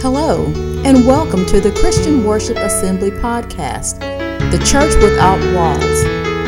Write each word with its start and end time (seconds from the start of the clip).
Hello, 0.00 0.46
and 0.84 1.04
welcome 1.04 1.44
to 1.46 1.60
the 1.60 1.72
Christian 1.72 2.22
Worship 2.22 2.56
Assembly 2.56 3.10
podcast, 3.10 3.98
the 4.52 4.58
church 4.58 4.94
without 5.02 5.40
walls. 5.56 6.04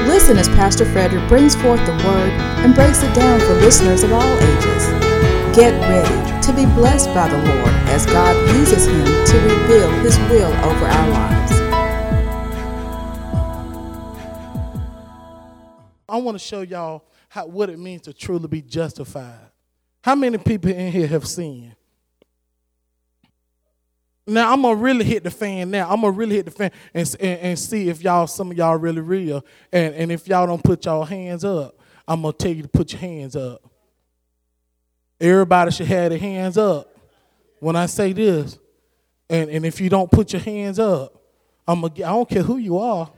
Listen 0.06 0.36
as 0.36 0.46
Pastor 0.50 0.84
Frederick 0.84 1.28
brings 1.28 1.56
forth 1.56 1.84
the 1.84 1.90
word 1.90 2.30
and 2.62 2.76
breaks 2.76 3.02
it 3.02 3.12
down 3.12 3.40
for 3.40 3.54
listeners 3.54 4.04
of 4.04 4.12
all 4.12 4.38
ages. 4.38 4.86
Get 5.56 5.72
ready 5.80 6.42
to 6.46 6.52
be 6.52 6.64
blessed 6.76 7.12
by 7.12 7.28
the 7.28 7.38
Lord 7.38 7.74
as 7.90 8.06
God 8.06 8.36
uses 8.56 8.86
him 8.86 9.04
to 9.04 9.38
reveal 9.40 9.90
his 10.04 10.16
will 10.30 10.52
over 10.64 10.86
our 10.86 11.08
lives. 11.10 11.52
I 16.08 16.18
want 16.18 16.36
to 16.36 16.44
show 16.44 16.60
y'all 16.60 17.04
how, 17.28 17.46
what 17.46 17.68
it 17.68 17.80
means 17.80 18.02
to 18.02 18.12
truly 18.12 18.46
be 18.46 18.62
justified. 18.62 19.50
How 20.02 20.14
many 20.14 20.38
people 20.38 20.70
in 20.70 20.92
here 20.92 21.08
have 21.08 21.26
sinned? 21.26 21.74
Now 24.30 24.52
I'm 24.52 24.62
gonna 24.62 24.76
really 24.76 25.04
hit 25.04 25.24
the 25.24 25.30
fan. 25.30 25.70
Now 25.70 25.90
I'm 25.90 26.00
gonna 26.00 26.12
really 26.12 26.36
hit 26.36 26.44
the 26.46 26.50
fan 26.52 26.70
and, 26.94 27.16
and, 27.20 27.40
and 27.40 27.58
see 27.58 27.88
if 27.88 28.02
y'all, 28.02 28.26
some 28.26 28.50
of 28.50 28.56
y'all, 28.56 28.76
really 28.76 29.00
real. 29.00 29.44
And 29.72 29.94
and 29.94 30.12
if 30.12 30.28
y'all 30.28 30.46
don't 30.46 30.62
put 30.62 30.84
y'all 30.84 31.04
hands 31.04 31.44
up, 31.44 31.78
I'm 32.06 32.22
gonna 32.22 32.32
tell 32.32 32.52
you 32.52 32.62
to 32.62 32.68
put 32.68 32.92
your 32.92 33.00
hands 33.00 33.34
up. 33.34 33.62
Everybody 35.20 35.70
should 35.72 35.88
have 35.88 36.10
their 36.10 36.18
hands 36.18 36.56
up 36.56 36.96
when 37.58 37.76
I 37.76 37.86
say 37.86 38.12
this. 38.12 38.58
And 39.28 39.50
and 39.50 39.66
if 39.66 39.80
you 39.80 39.90
don't 39.90 40.10
put 40.10 40.32
your 40.32 40.42
hands 40.42 40.78
up, 40.78 41.20
I'm 41.66 41.80
gonna. 41.80 41.92
I 41.94 42.12
don't 42.12 42.28
care 42.28 42.42
who 42.42 42.56
you 42.56 42.78
are. 42.78 43.10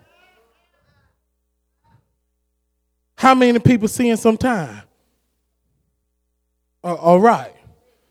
How 3.16 3.34
many 3.34 3.58
people 3.60 3.86
seeing 3.86 4.16
sometime? 4.16 4.82
Uh, 6.82 6.94
all 6.94 7.20
right. 7.20 7.54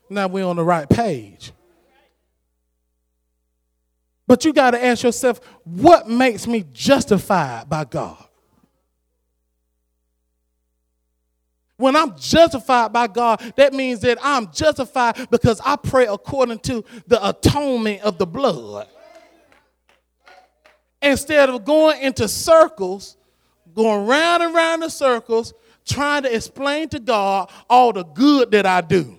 Now 0.08 0.26
we're 0.26 0.46
on 0.46 0.56
the 0.56 0.64
right 0.64 0.88
page. 0.88 1.52
But 4.32 4.46
you 4.46 4.54
got 4.54 4.70
to 4.70 4.82
ask 4.82 5.02
yourself, 5.02 5.42
what 5.62 6.08
makes 6.08 6.46
me 6.46 6.64
justified 6.72 7.68
by 7.68 7.84
God? 7.84 8.16
When 11.76 11.94
I'm 11.94 12.16
justified 12.16 12.94
by 12.94 13.08
God, 13.08 13.42
that 13.56 13.74
means 13.74 14.00
that 14.00 14.16
I'm 14.22 14.50
justified 14.50 15.28
because 15.30 15.60
I 15.62 15.76
pray 15.76 16.06
according 16.06 16.60
to 16.60 16.82
the 17.06 17.28
atonement 17.28 18.00
of 18.00 18.16
the 18.16 18.24
blood. 18.24 18.88
Instead 21.02 21.50
of 21.50 21.66
going 21.66 22.00
into 22.00 22.26
circles, 22.26 23.18
going 23.74 24.06
round 24.06 24.42
and 24.44 24.54
round 24.54 24.80
the 24.82 24.88
circles, 24.88 25.52
trying 25.84 26.22
to 26.22 26.34
explain 26.34 26.88
to 26.88 27.00
God 27.00 27.50
all 27.68 27.92
the 27.92 28.04
good 28.04 28.50
that 28.52 28.64
I 28.64 28.80
do. 28.80 29.18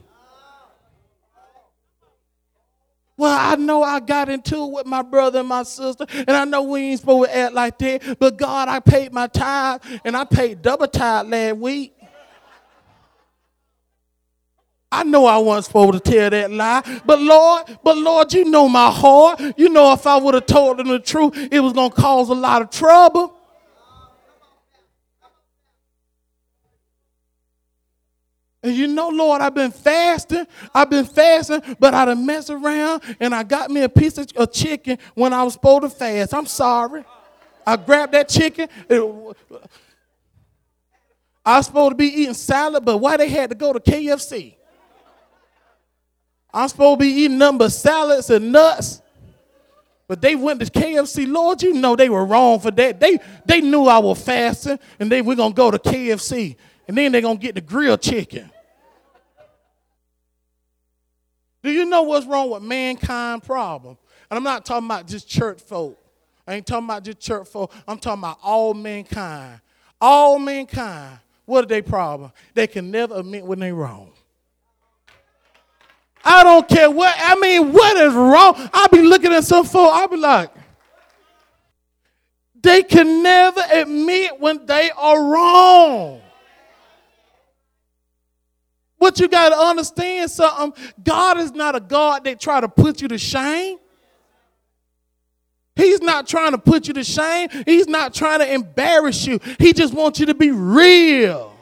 Well, 3.16 3.38
I 3.40 3.56
know 3.56 3.84
I 3.84 4.00
got 4.00 4.30
into 4.30 4.64
it 4.66 4.72
with 4.72 4.86
my 4.88 5.04
brother 5.04 5.40
and 5.40 5.48
my 5.48 5.64
sister, 5.64 6.06
and 6.10 6.32
I 6.32 6.46
know 6.46 6.64
we 6.64 6.82
ain't 6.82 7.00
supposed 7.00 7.30
to 7.30 7.38
act 7.38 7.54
like 7.54 7.78
that. 7.80 8.18
But 8.20 8.38
God, 8.38 8.70
I 8.70 8.80
paid 8.80 9.14
my 9.14 9.28
tithe, 9.28 9.82
and 10.04 10.18
I 10.18 10.24
paid 10.24 10.62
double 10.62 10.88
tithe 10.88 11.28
last 11.28 11.58
week. 11.58 11.94
I 14.92 15.04
know 15.04 15.26
I 15.26 15.38
wasn't 15.38 15.66
supposed 15.66 16.06
to 16.06 16.12
tell 16.12 16.30
that 16.30 16.52
lie, 16.52 17.02
but 17.04 17.20
Lord, 17.20 17.80
but 17.84 17.98
Lord, 17.98 18.32
you 18.32 18.46
know 18.46 18.70
my 18.70 18.92
heart. 18.92 19.42
You 19.58 19.70
know 19.70 19.92
if 19.92 20.06
I 20.06 20.18
would 20.18 20.36
have 20.36 20.46
told 20.46 20.78
them 20.78 20.88
the 20.88 21.00
truth, 21.00 21.36
it 21.52 21.60
was 21.60 21.74
gonna 21.74 21.94
cause 21.94 22.30
a 22.30 22.36
lot 22.36 22.62
of 22.62 22.70
trouble. 22.70 23.36
And 28.64 28.74
you 28.74 28.88
know, 28.88 29.10
Lord, 29.10 29.42
I've 29.42 29.54
been 29.54 29.72
fasting. 29.72 30.48
I've 30.74 30.90
been 30.90 31.06
fasting, 31.06 31.62
but 31.80 31.94
I 31.94 32.06
done 32.06 32.26
mess 32.26 32.50
around 32.50 33.04
and 33.20 33.36
I 33.36 33.44
got 33.44 33.70
me 33.70 33.82
a 33.82 33.90
piece 33.90 34.18
of, 34.18 34.52
chicken 34.54 34.98
when 35.16 35.34
I 35.34 35.44
was 35.44 35.54
supposed 35.54 35.84
to 35.84 35.90
fast. 35.90 36.34
I'm 36.34 36.46
sorry. 36.46 37.04
I 37.68 37.76
grabbed 37.76 38.14
that 38.14 38.30
chicken. 38.30 38.70
It, 38.90 39.36
I 41.46 41.58
was 41.58 41.66
supposed 41.66 41.92
to 41.92 41.96
be 41.96 42.08
eating 42.08 42.34
salad, 42.34 42.86
but 42.86 42.98
why 42.98 43.18
they 43.18 43.28
had 43.28 43.50
to 43.50 43.56
go 43.56 43.74
to 43.74 43.80
KFC? 43.80 44.56
I'm 46.54 46.70
supposed 46.70 47.00
to 47.00 47.06
be 47.06 47.12
eating 47.12 47.38
nothing 47.38 47.58
but 47.58 47.72
salads 47.72 48.30
and 48.30 48.52
nuts. 48.52 49.02
But 50.08 50.22
they 50.22 50.36
went 50.36 50.60
to 50.60 50.66
KFC. 50.68 51.28
Lord, 51.28 51.62
you 51.64 51.74
know 51.74 51.96
they 51.96 52.10
were 52.10 52.26
wrong 52.26 52.60
for 52.60 52.72
that. 52.72 53.00
They, 53.00 53.20
they 53.46 53.62
knew 53.62 53.86
I 53.86 53.98
was 53.98 54.22
fasting, 54.22 54.80
and 55.00 55.12
they 55.12 55.22
were 55.22 55.36
going 55.36 55.52
to 55.52 55.56
go 55.56 55.72
to 55.72 55.80
KFC. 55.80 56.56
And 56.88 56.98
then 56.98 57.12
they're 57.12 57.22
going 57.22 57.38
to 57.38 57.42
get 57.42 57.56
the 57.56 57.62
grilled 57.62 58.02
chicken. 58.02 58.50
Do 61.64 61.72
you 61.72 61.86
know 61.86 62.04
what's 62.04 62.26
wrong 62.26 62.50
with 62.50 62.62
mankind 62.62 63.44
problem? 63.44 63.98
And 64.30 64.38
I'm 64.38 64.44
not 64.44 64.66
talking 64.66 64.86
about 64.86 65.08
just 65.08 65.28
church 65.28 65.62
folk. 65.62 65.98
I 66.46 66.56
ain't 66.56 66.68
talking 66.68 66.86
about 66.86 67.04
just 67.04 67.20
church 67.20 67.48
folk. 67.48 67.72
I'm 67.88 67.98
talking 67.98 68.20
about 68.20 68.40
all 68.44 68.74
mankind. 68.74 69.62
All 70.02 70.38
mankind. 70.38 71.20
What 71.46 71.64
are 71.64 71.68
they 71.68 71.82
problem? 71.82 72.32
They 72.54 72.68
can 72.68 72.92
never 72.92 73.16
admit 73.16 73.46
when 73.46 73.60
they're 73.60 73.74
wrong. 73.74 74.12
I 76.24 76.44
don't 76.44 76.68
care 76.68 76.90
what, 76.90 77.14
I 77.18 77.36
mean, 77.36 77.74
what 77.74 77.98
is 77.98 78.14
wrong? 78.14 78.70
I'll 78.74 78.88
be 78.88 79.02
looking 79.02 79.34
at 79.34 79.44
some 79.44 79.66
folk, 79.66 79.90
I'll 79.94 80.08
be 80.08 80.18
like, 80.18 80.52
they 82.62 82.82
can 82.82 83.22
never 83.22 83.62
admit 83.72 84.40
when 84.40 84.66
they 84.66 84.90
are 84.92 85.22
wrong. 85.22 86.22
But 89.04 89.20
you 89.20 89.28
got 89.28 89.50
to 89.50 89.58
understand 89.58 90.32
something. 90.32 90.82
God 91.04 91.38
is 91.38 91.52
not 91.52 91.76
a 91.76 91.82
God 91.82 92.24
that 92.24 92.40
try 92.40 92.62
to 92.62 92.70
put 92.70 93.02
you 93.02 93.10
to 93.10 93.18
shame. 93.18 93.78
He's 95.76 96.00
not 96.00 96.26
trying 96.26 96.54
to 96.54 96.58
put 96.58 96.88
you 96.88 96.94
to 96.94 97.04
shame. 97.04 97.50
He's 97.66 97.90
not 97.90 98.14
trying 98.14 98.40
to 98.40 98.50
embarrass 98.50 99.28
you. 99.28 99.42
He 99.60 99.74
just 99.74 99.94
wants 99.94 100.22
you 100.22 100.28
to 100.28 100.34
be 100.34 100.52
real. 100.52 101.54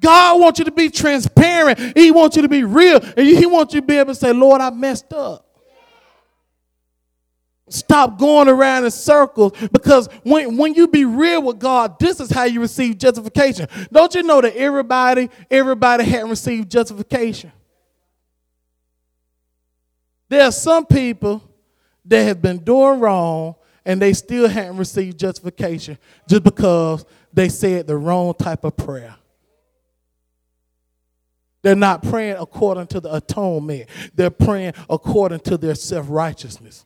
God 0.00 0.40
wants 0.40 0.58
you 0.58 0.64
to 0.64 0.72
be 0.72 0.90
transparent. 0.90 1.96
He 1.96 2.10
wants 2.10 2.34
you 2.34 2.42
to 2.42 2.48
be 2.48 2.64
real. 2.64 2.98
And 3.16 3.24
he 3.24 3.46
wants 3.46 3.74
you 3.74 3.80
to 3.80 3.86
be 3.86 3.98
able 3.98 4.14
to 4.14 4.18
say, 4.18 4.32
Lord, 4.32 4.60
I 4.60 4.70
messed 4.70 5.12
up. 5.12 5.47
Stop 7.70 8.18
going 8.18 8.48
around 8.48 8.84
in 8.84 8.90
circles 8.90 9.52
because 9.72 10.08
when, 10.22 10.56
when 10.56 10.74
you 10.74 10.88
be 10.88 11.04
real 11.04 11.42
with 11.42 11.58
God, 11.58 11.98
this 11.98 12.20
is 12.20 12.30
how 12.30 12.44
you 12.44 12.60
receive 12.60 12.98
justification. 12.98 13.68
Don't 13.92 14.14
you 14.14 14.22
know 14.22 14.40
that 14.40 14.56
everybody, 14.56 15.30
everybody 15.50 16.04
hadn't 16.04 16.30
received 16.30 16.70
justification? 16.70 17.52
There 20.28 20.44
are 20.44 20.52
some 20.52 20.86
people 20.86 21.42
that 22.04 22.24
have 22.24 22.42
been 22.42 22.58
doing 22.58 23.00
wrong 23.00 23.54
and 23.84 24.00
they 24.00 24.12
still 24.12 24.48
hadn't 24.48 24.76
received 24.76 25.18
justification 25.18 25.98
just 26.28 26.42
because 26.42 27.04
they 27.32 27.48
said 27.48 27.86
the 27.86 27.96
wrong 27.96 28.34
type 28.34 28.64
of 28.64 28.76
prayer. 28.76 29.16
They're 31.62 31.74
not 31.74 32.02
praying 32.02 32.36
according 32.38 32.86
to 32.88 33.00
the 33.00 33.14
atonement. 33.14 33.88
They're 34.14 34.30
praying 34.30 34.74
according 34.88 35.40
to 35.40 35.56
their 35.56 35.74
self-righteousness. 35.74 36.84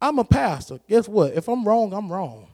I'm 0.00 0.18
a 0.18 0.24
pastor. 0.24 0.80
Guess 0.88 1.08
what? 1.08 1.34
If 1.34 1.48
I'm 1.48 1.64
wrong, 1.64 1.92
I'm 1.92 2.10
wrong. 2.10 2.46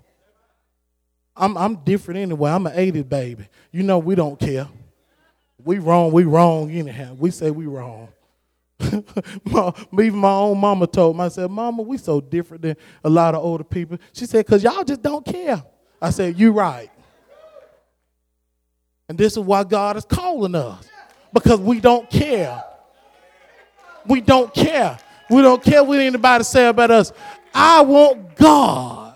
I'm, 1.36 1.56
I'm 1.56 1.76
different 1.76 2.18
anyway. 2.18 2.50
I'm 2.50 2.66
an 2.66 2.74
80s 2.74 3.08
baby. 3.08 3.46
You 3.70 3.82
know, 3.82 3.98
we 3.98 4.14
don't 4.14 4.38
care. 4.38 4.68
We 5.64 5.78
wrong, 5.78 6.12
we 6.12 6.24
wrong 6.24 6.70
anyhow. 6.70 7.14
We 7.14 7.30
say 7.30 7.50
we 7.50 7.66
wrong. 7.66 8.08
Even 8.80 10.16
my 10.16 10.32
own 10.32 10.58
mama 10.58 10.86
told 10.86 11.16
me, 11.16 11.24
I 11.24 11.28
said, 11.28 11.50
Mama, 11.50 11.82
we 11.82 11.98
so 11.98 12.20
different 12.20 12.62
than 12.62 12.76
a 13.02 13.10
lot 13.10 13.34
of 13.34 13.42
older 13.42 13.64
people. 13.64 13.98
She 14.12 14.26
said, 14.26 14.44
because 14.44 14.62
y'all 14.62 14.84
just 14.84 15.02
don't 15.02 15.24
care. 15.24 15.62
I 16.00 16.10
said, 16.10 16.38
You 16.38 16.52
right. 16.52 16.90
And 19.08 19.16
this 19.16 19.32
is 19.34 19.38
why 19.38 19.64
God 19.64 19.96
is 19.96 20.04
calling 20.04 20.54
us. 20.54 20.88
Because 21.32 21.60
we 21.60 21.80
don't 21.80 22.08
care. 22.10 22.62
We 24.06 24.20
don't 24.20 24.52
care. 24.52 24.98
We 25.28 25.42
don't 25.42 25.62
care 25.62 25.82
what 25.82 25.98
anybody 25.98 26.44
say 26.44 26.68
about 26.68 26.90
us. 26.90 27.12
I 27.54 27.80
want 27.82 28.36
God. 28.36 29.14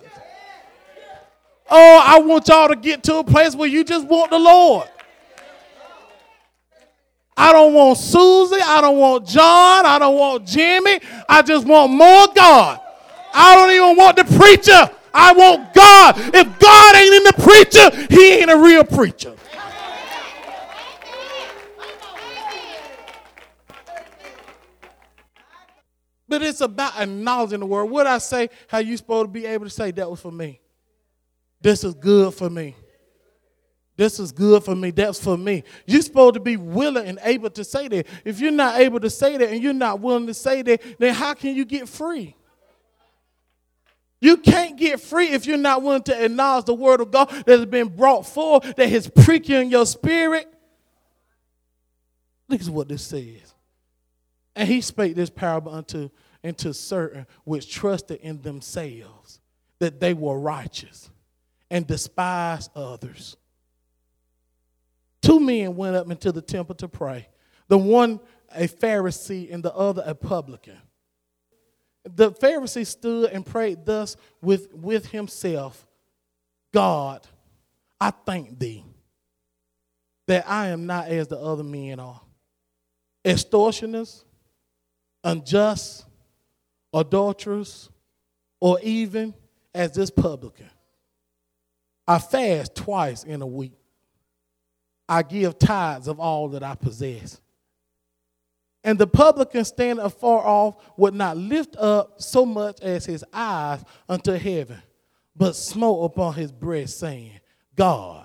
Oh, 1.71 2.03
I 2.05 2.19
want 2.19 2.49
y'all 2.49 2.69
to 2.69 2.77
get 2.77 3.03
to 3.05 3.17
a 3.17 3.25
place 3.25 3.55
where 3.55 3.69
you 3.69 3.85
just 3.85 4.07
want 4.07 4.31
the 4.31 4.39
Lord. 4.39 4.89
I 7.37 7.53
don't 7.53 7.73
want 7.73 7.97
Susie. 7.97 8.61
I 8.61 8.81
don't 8.81 8.99
want 8.99 9.27
John. 9.27 9.87
I 9.87 9.99
don't 9.99 10.17
want 10.17 10.47
Jimmy. 10.47 11.01
I 11.29 11.43
just 11.43 11.67
want 11.67 11.93
more 11.93 12.27
God. 12.35 12.81
I 13.33 13.55
don't 13.55 13.71
even 13.71 13.97
want 13.97 14.17
the 14.17 14.25
preacher. 14.25 14.91
I 15.15 15.33
want 15.33 15.73
God. 15.73 16.17
If 16.35 16.59
God 16.59 16.97
ain't 16.97 17.15
in 17.15 17.25
the 17.25 17.33
preacher, 17.43 18.15
he 18.15 18.41
ain't 18.41 18.51
a 18.51 18.57
real 18.57 18.85
preacher. 18.85 19.35
But 26.31 26.43
it's 26.43 26.61
about 26.61 26.97
acknowledging 26.97 27.59
the 27.59 27.67
word. 27.67 27.87
What 27.87 28.07
I 28.07 28.19
say, 28.19 28.51
how 28.69 28.79
you 28.79 28.97
supposed 28.97 29.25
to 29.27 29.29
be 29.29 29.47
able 29.47 29.67
to 29.67 29.71
say 29.71 29.91
that 29.91 30.09
was 30.09 30.21
for 30.21 30.31
me. 30.31 30.61
This 31.61 31.83
is 31.83 31.93
good 31.93 32.33
for 32.33 32.49
me. 32.49 32.77
This 33.97 34.21
is 34.21 34.31
good 34.31 34.63
for 34.63 34.77
me. 34.77 34.93
That's 34.93 35.23
for 35.23 35.37
me. 35.37 35.65
You're 35.87 36.03
supposed 36.03 36.35
to 36.35 36.41
be 36.41 36.57
willing 36.57 37.09
and 37.09 37.19
able 37.25 37.51
to 37.51 37.65
say 37.65 37.89
that. 37.89 38.07
If 38.25 38.39
you're 38.39 38.53
not 38.53 38.79
able 38.79 39.01
to 39.01 39.11
say 39.11 39.37
that 39.39 39.51
and 39.51 39.61
you're 39.61 39.73
not 39.73 39.99
willing 39.99 40.29
to 40.29 40.33
say 40.33 40.63
that, 40.63 40.81
then 41.01 41.15
how 41.15 41.35
can 41.35 41.57
you 41.57 41.65
get 41.65 41.89
free? 41.89 42.37
You 44.21 44.37
can't 44.37 44.79
get 44.79 45.01
free 45.01 45.31
if 45.31 45.47
you're 45.47 45.57
not 45.57 45.83
willing 45.83 46.05
to 46.05 46.25
acknowledge 46.25 46.67
the 46.67 46.75
word 46.75 47.01
of 47.01 47.11
God 47.11 47.29
that 47.29 47.49
has 47.49 47.67
been 47.67 47.89
brought 47.89 48.25
forth, 48.25 48.77
that 48.77 48.89
has 48.89 49.09
pricked 49.09 49.51
in 49.51 49.69
your 49.69 49.85
spirit. 49.85 50.47
Look 52.49 52.61
at 52.61 52.69
what 52.69 52.89
this 52.89 53.03
says. 53.03 53.53
And 54.57 54.69
he 54.69 54.81
spake 54.81 55.15
this 55.15 55.31
parable 55.31 55.73
unto, 55.73 56.11
unto 56.43 56.73
certain 56.73 57.27
which 57.45 57.73
trusted 57.73 58.21
in 58.21 58.43
themselves 58.43 59.41
that 59.79 60.01
they 60.01 60.15
were 60.15 60.39
righteous 60.39 61.11
and 61.71 61.87
despised 61.87 62.71
others. 62.75 63.37
Two 65.23 65.41
men 65.41 65.77
went 65.77 65.97
up 65.97 66.11
into 66.11 66.33
the 66.33 66.43
temple 66.43 66.75
to 66.77 66.89
pray. 66.89 67.29
The 67.69 67.79
one 67.79 68.21
a 68.55 68.67
Pharisee 68.67 69.53
and 69.53 69.63
the 69.63 69.73
other 69.75 70.03
a 70.05 70.15
publican. 70.15 70.79
The 72.05 72.33
Pharisee 72.33 72.87
stood 72.87 73.31
and 73.31 73.45
prayed 73.45 73.85
thus 73.85 74.17
with, 74.41 74.73
with 74.75 75.07
himself 75.07 75.87
God, 76.73 77.27
I 78.01 78.11
thank 78.11 78.59
thee 78.59 78.85
that 80.27 80.49
I 80.49 80.69
am 80.69 80.87
not 80.87 81.09
as 81.09 81.29
the 81.29 81.39
other 81.39 81.65
men 81.65 81.99
are 81.99 82.21
extortioners, 83.25 84.25
unjust, 85.25 86.05
adulterers, 86.93 87.91
or 88.61 88.79
even 88.83 89.35
as 89.75 89.93
this 89.93 90.11
publican. 90.11 90.71
I 92.07 92.19
fast 92.19 92.75
twice 92.75 93.25
in 93.25 93.41
a 93.43 93.47
week. 93.47 93.73
I 95.09 95.23
give 95.23 95.59
tithes 95.59 96.09
of 96.09 96.21
all 96.21 96.49
that 96.51 96.63
I 96.63 96.75
possess. 96.75 97.41
And 98.83 98.99
the 98.99 99.07
publican 99.07 99.65
standing 99.65 100.05
afar 100.05 100.47
off 100.47 100.77
would 100.97 101.15
not 101.15 101.37
lift 101.37 101.77
up 101.77 102.21
so 102.23 102.47
much 102.47 102.81
as 102.81 103.05
his 103.05 103.25
eyes 103.33 103.85
unto 104.09 104.33
heaven, 104.33 104.81
but 105.37 105.55
smote 105.55 106.05
upon 106.05 106.35
his 106.35 106.51
breast, 106.51 106.99
saying, 106.99 107.33
God, 107.77 108.25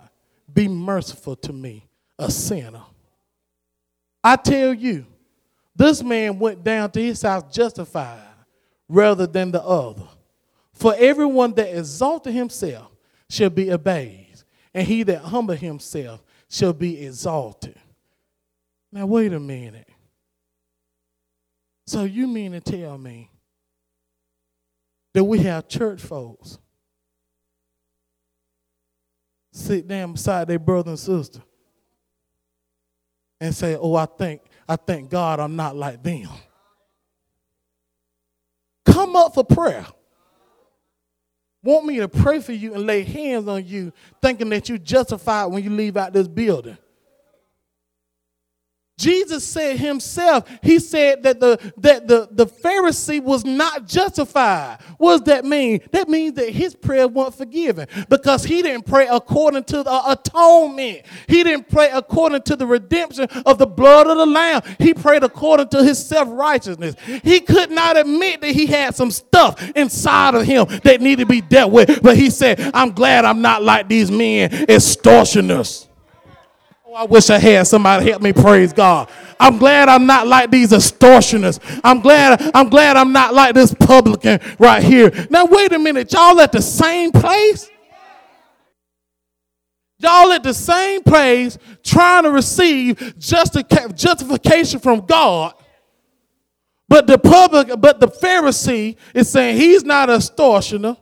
be 0.51 0.67
merciful 0.67 1.35
to 1.37 1.53
me, 1.53 1.87
a 2.17 2.31
sinner. 2.31 2.83
I 4.23 4.37
tell 4.37 4.73
you, 4.73 5.05
this 5.75 6.01
man 6.01 6.39
went 6.39 6.63
down 6.63 6.91
to 6.91 7.01
his 7.01 7.21
house 7.21 7.43
justified 7.53 8.21
rather 8.87 9.27
than 9.27 9.51
the 9.51 9.63
other. 9.63 10.07
For 10.73 10.95
everyone 10.97 11.53
that 11.53 11.77
exalted 11.77 12.33
himself 12.33 12.91
shall 13.29 13.49
be 13.49 13.69
abased, 13.69 14.45
and 14.73 14.87
he 14.87 15.03
that 15.03 15.21
humbled 15.21 15.59
himself 15.59 16.23
shall 16.49 16.73
be 16.73 17.05
exalted. 17.05 17.75
Now, 18.91 19.05
wait 19.05 19.33
a 19.33 19.39
minute. 19.39 19.89
So, 21.87 22.03
you 22.03 22.27
mean 22.27 22.53
to 22.53 22.61
tell 22.61 22.97
me 22.97 23.29
that 25.13 25.23
we 25.23 25.39
have 25.39 25.67
church 25.67 26.01
folks 26.01 26.57
sit 29.51 29.87
down 29.87 30.11
beside 30.13 30.47
their 30.47 30.59
brother 30.59 30.91
and 30.91 30.99
sister 30.99 31.41
and 33.39 33.55
say, 33.55 33.77
Oh, 33.79 33.95
I 33.95 34.05
think, 34.05 34.41
I 34.67 34.75
thank 34.75 35.09
God 35.09 35.39
I'm 35.39 35.55
not 35.55 35.75
like 35.75 36.01
them. 36.01 36.29
Come 38.85 39.15
up 39.15 39.33
for 39.33 39.43
prayer 39.43 39.85
want 41.65 41.85
me 41.85 41.97
to 41.97 42.07
pray 42.07 42.39
for 42.39 42.53
you 42.53 42.75
and 42.75 42.85
lay 42.85 43.03
hands 43.03 43.47
on 43.47 43.65
you, 43.65 43.91
thinking 44.21 44.49
that 44.49 44.69
you're 44.69 44.77
justified 44.77 45.47
when 45.47 45.63
you 45.63 45.71
leave 45.71 45.97
out 45.97 46.13
this 46.13 46.27
building. 46.27 46.77
Jesus 48.97 49.45
said 49.45 49.77
himself, 49.77 50.49
he 50.61 50.79
said 50.79 51.23
that 51.23 51.41
the 51.41 51.59
that 51.77 52.07
the, 52.07 52.29
the 52.31 52.45
Pharisee 52.47 53.21
was 53.21 53.43
not 53.43 53.87
justified. 53.87 54.77
What 54.97 55.17
does 55.17 55.21
that 55.23 55.43
mean? 55.43 55.81
That 55.91 56.07
means 56.07 56.35
that 56.35 56.49
his 56.49 56.75
prayer 56.75 57.05
wasn't 57.05 57.35
forgiven 57.35 57.87
because 58.07 58.45
he 58.45 58.61
didn't 58.61 58.85
pray 58.85 59.07
according 59.11 59.65
to 59.65 59.83
the 59.83 60.01
atonement. 60.11 61.01
He 61.27 61.43
didn't 61.43 61.69
pray 61.69 61.89
according 61.91 62.43
to 62.43 62.55
the 62.55 62.65
redemption 62.65 63.27
of 63.45 63.57
the 63.57 63.67
blood 63.67 64.07
of 64.07 64.17
the 64.17 64.25
Lamb. 64.25 64.61
He 64.79 64.93
prayed 64.93 65.23
according 65.23 65.67
to 65.69 65.83
his 65.83 66.03
self-righteousness. 66.05 66.95
He 67.21 67.41
could 67.41 67.71
not 67.71 67.97
admit 67.97 68.39
that 68.41 68.51
he 68.51 68.65
had 68.65 68.95
some 68.95 69.11
stuff 69.11 69.61
inside 69.75 70.35
of 70.35 70.45
him 70.45 70.67
that 70.83 71.01
needed 71.01 71.23
to 71.23 71.25
be 71.25 71.41
dealt 71.41 71.73
with. 71.73 72.01
But 72.01 72.15
he 72.15 72.29
said, 72.29 72.71
I'm 72.73 72.91
glad 72.91 73.25
I'm 73.25 73.41
not 73.41 73.61
like 73.61 73.89
these 73.89 74.09
men 74.09 74.53
extortioners. 74.69 75.89
Oh, 76.95 76.99
I 76.99 77.03
wish 77.03 77.29
I 77.29 77.37
had 77.37 77.67
somebody 77.67 78.09
help 78.09 78.21
me 78.21 78.31
praise 78.31 78.71
God. 78.71 79.09
I'm 79.37 79.57
glad 79.57 79.89
I'm 79.89 80.05
not 80.05 80.27
like 80.27 80.49
these 80.49 80.71
extortioners. 80.71 81.59
I'm 81.83 81.99
glad 81.99 82.41
I'm 82.55 82.69
glad 82.69 82.95
I'm 82.95 83.11
not 83.11 83.33
like 83.33 83.53
this 83.53 83.73
publican 83.73 84.39
right 84.59 84.81
here. 84.81 85.11
Now 85.29 85.43
wait 85.45 85.73
a 85.73 85.79
minute, 85.79 86.13
y'all 86.13 86.39
at 86.39 86.53
the 86.53 86.61
same 86.61 87.11
place? 87.11 87.69
Y'all 89.99 90.31
at 90.31 90.43
the 90.43 90.53
same 90.53 91.03
place 91.03 91.57
trying 91.83 92.23
to 92.23 92.31
receive 92.31 93.17
justification 93.17 94.79
from 94.79 95.05
God. 95.05 95.53
But 96.87 97.07
the 97.07 97.17
public, 97.17 97.71
but 97.77 97.99
the 97.99 98.07
Pharisee 98.07 98.95
is 99.13 99.29
saying 99.29 99.57
he's 99.57 99.83
not 99.83 100.09
a 100.09 100.15
extortioner. 100.15 100.95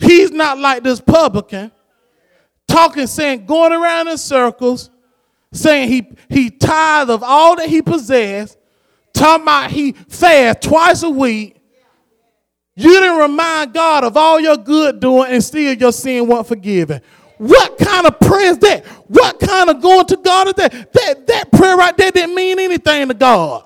He's 0.00 0.30
not 0.32 0.58
like 0.58 0.82
this 0.82 1.00
publican 1.00 1.72
talking, 2.68 3.06
saying, 3.06 3.46
going 3.46 3.72
around 3.72 4.08
in 4.08 4.18
circles, 4.18 4.90
saying 5.52 5.88
he, 5.88 6.06
he 6.28 6.50
tithe 6.50 7.10
of 7.10 7.22
all 7.22 7.56
that 7.56 7.68
he 7.68 7.82
possessed, 7.82 8.58
talking 9.12 9.42
about 9.42 9.70
he 9.70 9.92
fast 9.92 10.62
twice 10.62 11.02
a 11.02 11.10
week. 11.10 11.56
You 12.76 12.88
didn't 13.00 13.18
remind 13.18 13.72
God 13.72 14.02
of 14.02 14.16
all 14.16 14.40
your 14.40 14.56
good 14.56 14.98
doing 14.98 15.30
and 15.30 15.42
still 15.42 15.74
your 15.74 15.92
sin 15.92 16.26
wasn't 16.26 16.48
forgiven. 16.48 17.00
What 17.38 17.78
kind 17.78 18.06
of 18.06 18.18
prayer 18.18 18.50
is 18.50 18.58
that? 18.58 18.84
What 19.08 19.38
kind 19.38 19.70
of 19.70 19.80
going 19.80 20.06
to 20.06 20.16
God 20.16 20.48
is 20.48 20.54
that? 20.54 20.92
That, 20.92 21.26
that 21.26 21.52
prayer 21.52 21.76
right 21.76 21.96
there 21.96 22.10
didn't 22.10 22.34
mean 22.34 22.58
anything 22.58 23.08
to 23.08 23.14
God. 23.14 23.64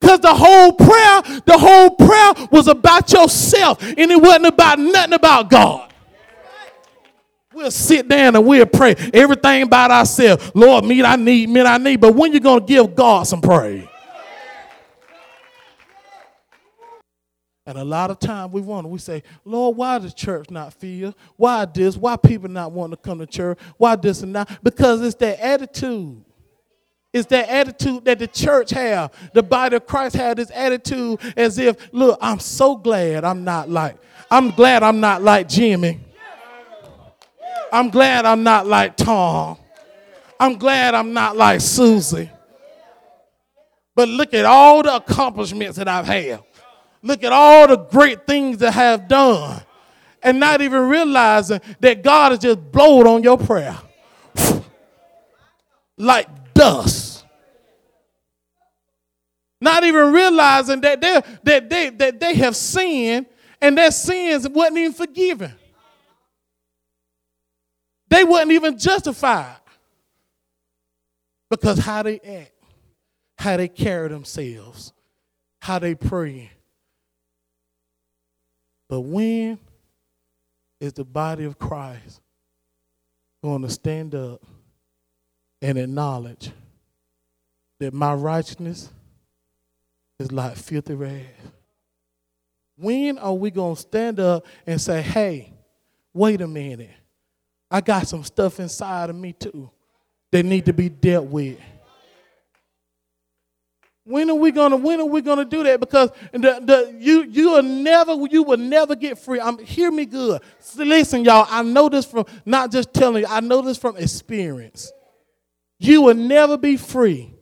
Because 0.00 0.20
the 0.20 0.34
whole 0.34 0.72
prayer, 0.72 1.40
the 1.46 1.58
whole 1.58 1.90
prayer 1.90 2.48
was 2.50 2.68
about 2.68 3.12
yourself 3.12 3.82
and 3.82 4.10
it 4.10 4.20
wasn't 4.20 4.46
about 4.46 4.78
nothing 4.78 5.12
about 5.12 5.50
God. 5.50 5.89
We'll 7.60 7.70
sit 7.70 8.08
down 8.08 8.36
and 8.36 8.46
we'll 8.46 8.64
pray 8.64 8.94
everything 9.12 9.64
about 9.64 9.90
ourselves. 9.90 10.50
Lord, 10.54 10.82
meet 10.82 11.04
I 11.04 11.16
need, 11.16 11.50
meet 11.50 11.66
I 11.66 11.76
need. 11.76 12.00
But 12.00 12.14
when 12.14 12.32
you 12.32 12.40
going 12.40 12.60
to 12.60 12.66
give 12.66 12.94
God 12.94 13.24
some 13.24 13.42
praise? 13.42 13.86
And 17.66 17.76
a 17.76 17.84
lot 17.84 18.10
of 18.10 18.18
times 18.18 18.54
we 18.54 18.62
wonder, 18.62 18.88
we 18.88 18.98
say, 18.98 19.22
Lord, 19.44 19.76
why 19.76 19.98
the 19.98 20.10
church 20.10 20.50
not 20.50 20.72
filled? 20.72 21.14
Why 21.36 21.66
this? 21.66 21.98
Why 21.98 22.16
people 22.16 22.48
not 22.48 22.72
want 22.72 22.92
to 22.92 22.96
come 22.96 23.18
to 23.18 23.26
church? 23.26 23.58
Why 23.76 23.94
this 23.94 24.22
and 24.22 24.34
that? 24.36 24.58
Because 24.62 25.02
it's 25.02 25.16
that 25.16 25.38
attitude. 25.38 26.24
It's 27.12 27.26
that 27.26 27.46
attitude 27.46 28.06
that 28.06 28.20
the 28.20 28.26
church 28.26 28.70
have. 28.70 29.12
The 29.34 29.42
body 29.42 29.76
of 29.76 29.86
Christ 29.86 30.16
had 30.16 30.38
this 30.38 30.50
attitude 30.50 31.20
as 31.36 31.58
if, 31.58 31.92
look, 31.92 32.18
I'm 32.22 32.40
so 32.40 32.74
glad 32.74 33.22
I'm 33.22 33.44
not 33.44 33.68
like, 33.68 33.98
I'm 34.30 34.50
glad 34.50 34.82
I'm 34.82 35.00
not 35.00 35.20
like 35.20 35.46
Jimmy. 35.46 36.00
I'm 37.72 37.90
glad 37.90 38.24
I'm 38.24 38.42
not 38.42 38.66
like 38.66 38.96
Tom. 38.96 39.56
I'm 40.38 40.56
glad 40.56 40.94
I'm 40.94 41.12
not 41.12 41.36
like 41.36 41.60
Susie. 41.60 42.30
But 43.94 44.08
look 44.08 44.32
at 44.32 44.44
all 44.44 44.82
the 44.82 44.96
accomplishments 44.96 45.76
that 45.76 45.88
I've 45.88 46.06
had. 46.06 46.42
Look 47.02 47.22
at 47.24 47.32
all 47.32 47.68
the 47.68 47.76
great 47.76 48.26
things 48.26 48.58
that 48.58 48.74
I 48.76 48.82
have 48.82 49.08
done. 49.08 49.62
And 50.22 50.38
not 50.38 50.60
even 50.60 50.88
realizing 50.88 51.60
that 51.80 52.02
God 52.02 52.32
has 52.32 52.38
just 52.38 52.72
blowed 52.72 53.06
on 53.06 53.22
your 53.22 53.38
prayer. 53.38 53.78
like 55.96 56.54
dust. 56.54 57.24
Not 59.60 59.84
even 59.84 60.12
realizing 60.12 60.80
that 60.80 61.00
they, 61.00 61.20
that 61.42 61.68
they, 61.68 61.90
that 61.90 62.20
they 62.20 62.34
have 62.34 62.56
sinned 62.56 63.26
and 63.60 63.76
their 63.76 63.90
sins 63.90 64.48
wasn't 64.48 64.78
even 64.78 64.92
forgiven. 64.92 65.52
They 68.10 68.24
wasn't 68.24 68.52
even 68.52 68.76
justified 68.76 69.56
because 71.48 71.78
how 71.78 72.02
they 72.02 72.18
act, 72.20 72.52
how 73.38 73.56
they 73.56 73.68
carry 73.68 74.08
themselves, 74.08 74.92
how 75.60 75.78
they 75.78 75.94
pray. 75.94 76.50
But 78.88 79.02
when 79.02 79.58
is 80.80 80.92
the 80.92 81.04
body 81.04 81.44
of 81.44 81.58
Christ 81.58 82.20
going 83.42 83.62
to 83.62 83.70
stand 83.70 84.16
up 84.16 84.42
and 85.62 85.78
acknowledge 85.78 86.50
that 87.78 87.94
my 87.94 88.12
righteousness 88.12 88.90
is 90.18 90.32
like 90.32 90.56
filthy 90.56 90.94
rags? 90.94 91.26
When 92.76 93.18
are 93.18 93.34
we 93.34 93.52
going 93.52 93.76
to 93.76 93.80
stand 93.80 94.18
up 94.18 94.46
and 94.66 94.80
say, 94.80 95.00
hey, 95.00 95.52
wait 96.12 96.40
a 96.40 96.48
minute? 96.48 96.90
I 97.70 97.80
got 97.80 98.08
some 98.08 98.24
stuff 98.24 98.58
inside 98.58 99.10
of 99.10 99.16
me 99.16 99.32
too 99.32 99.70
that 100.32 100.44
need 100.44 100.66
to 100.66 100.72
be 100.72 100.88
dealt 100.88 101.26
with. 101.26 101.58
When 104.04 104.28
are 104.30 104.34
we 104.34 104.50
gonna 104.50 104.76
when 104.76 105.00
are 105.00 105.06
we 105.06 105.20
gonna 105.20 105.44
do 105.44 105.62
that? 105.62 105.78
Because 105.78 106.10
the, 106.32 106.38
the 106.38 106.96
you 106.98 107.22
you 107.24 107.50
will 107.52 107.62
never 107.62 108.16
you 108.28 108.42
will 108.42 108.56
never 108.56 108.96
get 108.96 109.18
free. 109.18 109.38
I'm 109.38 109.58
hear 109.58 109.90
me 109.90 110.06
good. 110.06 110.42
Listen, 110.76 111.24
y'all, 111.24 111.46
I 111.48 111.62
know 111.62 111.88
this 111.88 112.06
from 112.06 112.24
not 112.44 112.72
just 112.72 112.92
telling 112.92 113.22
you, 113.22 113.28
I 113.28 113.40
know 113.40 113.62
this 113.62 113.78
from 113.78 113.96
experience. 113.96 114.90
You 115.78 116.02
will 116.02 116.14
never 116.14 116.56
be 116.56 116.76
free 116.76 117.32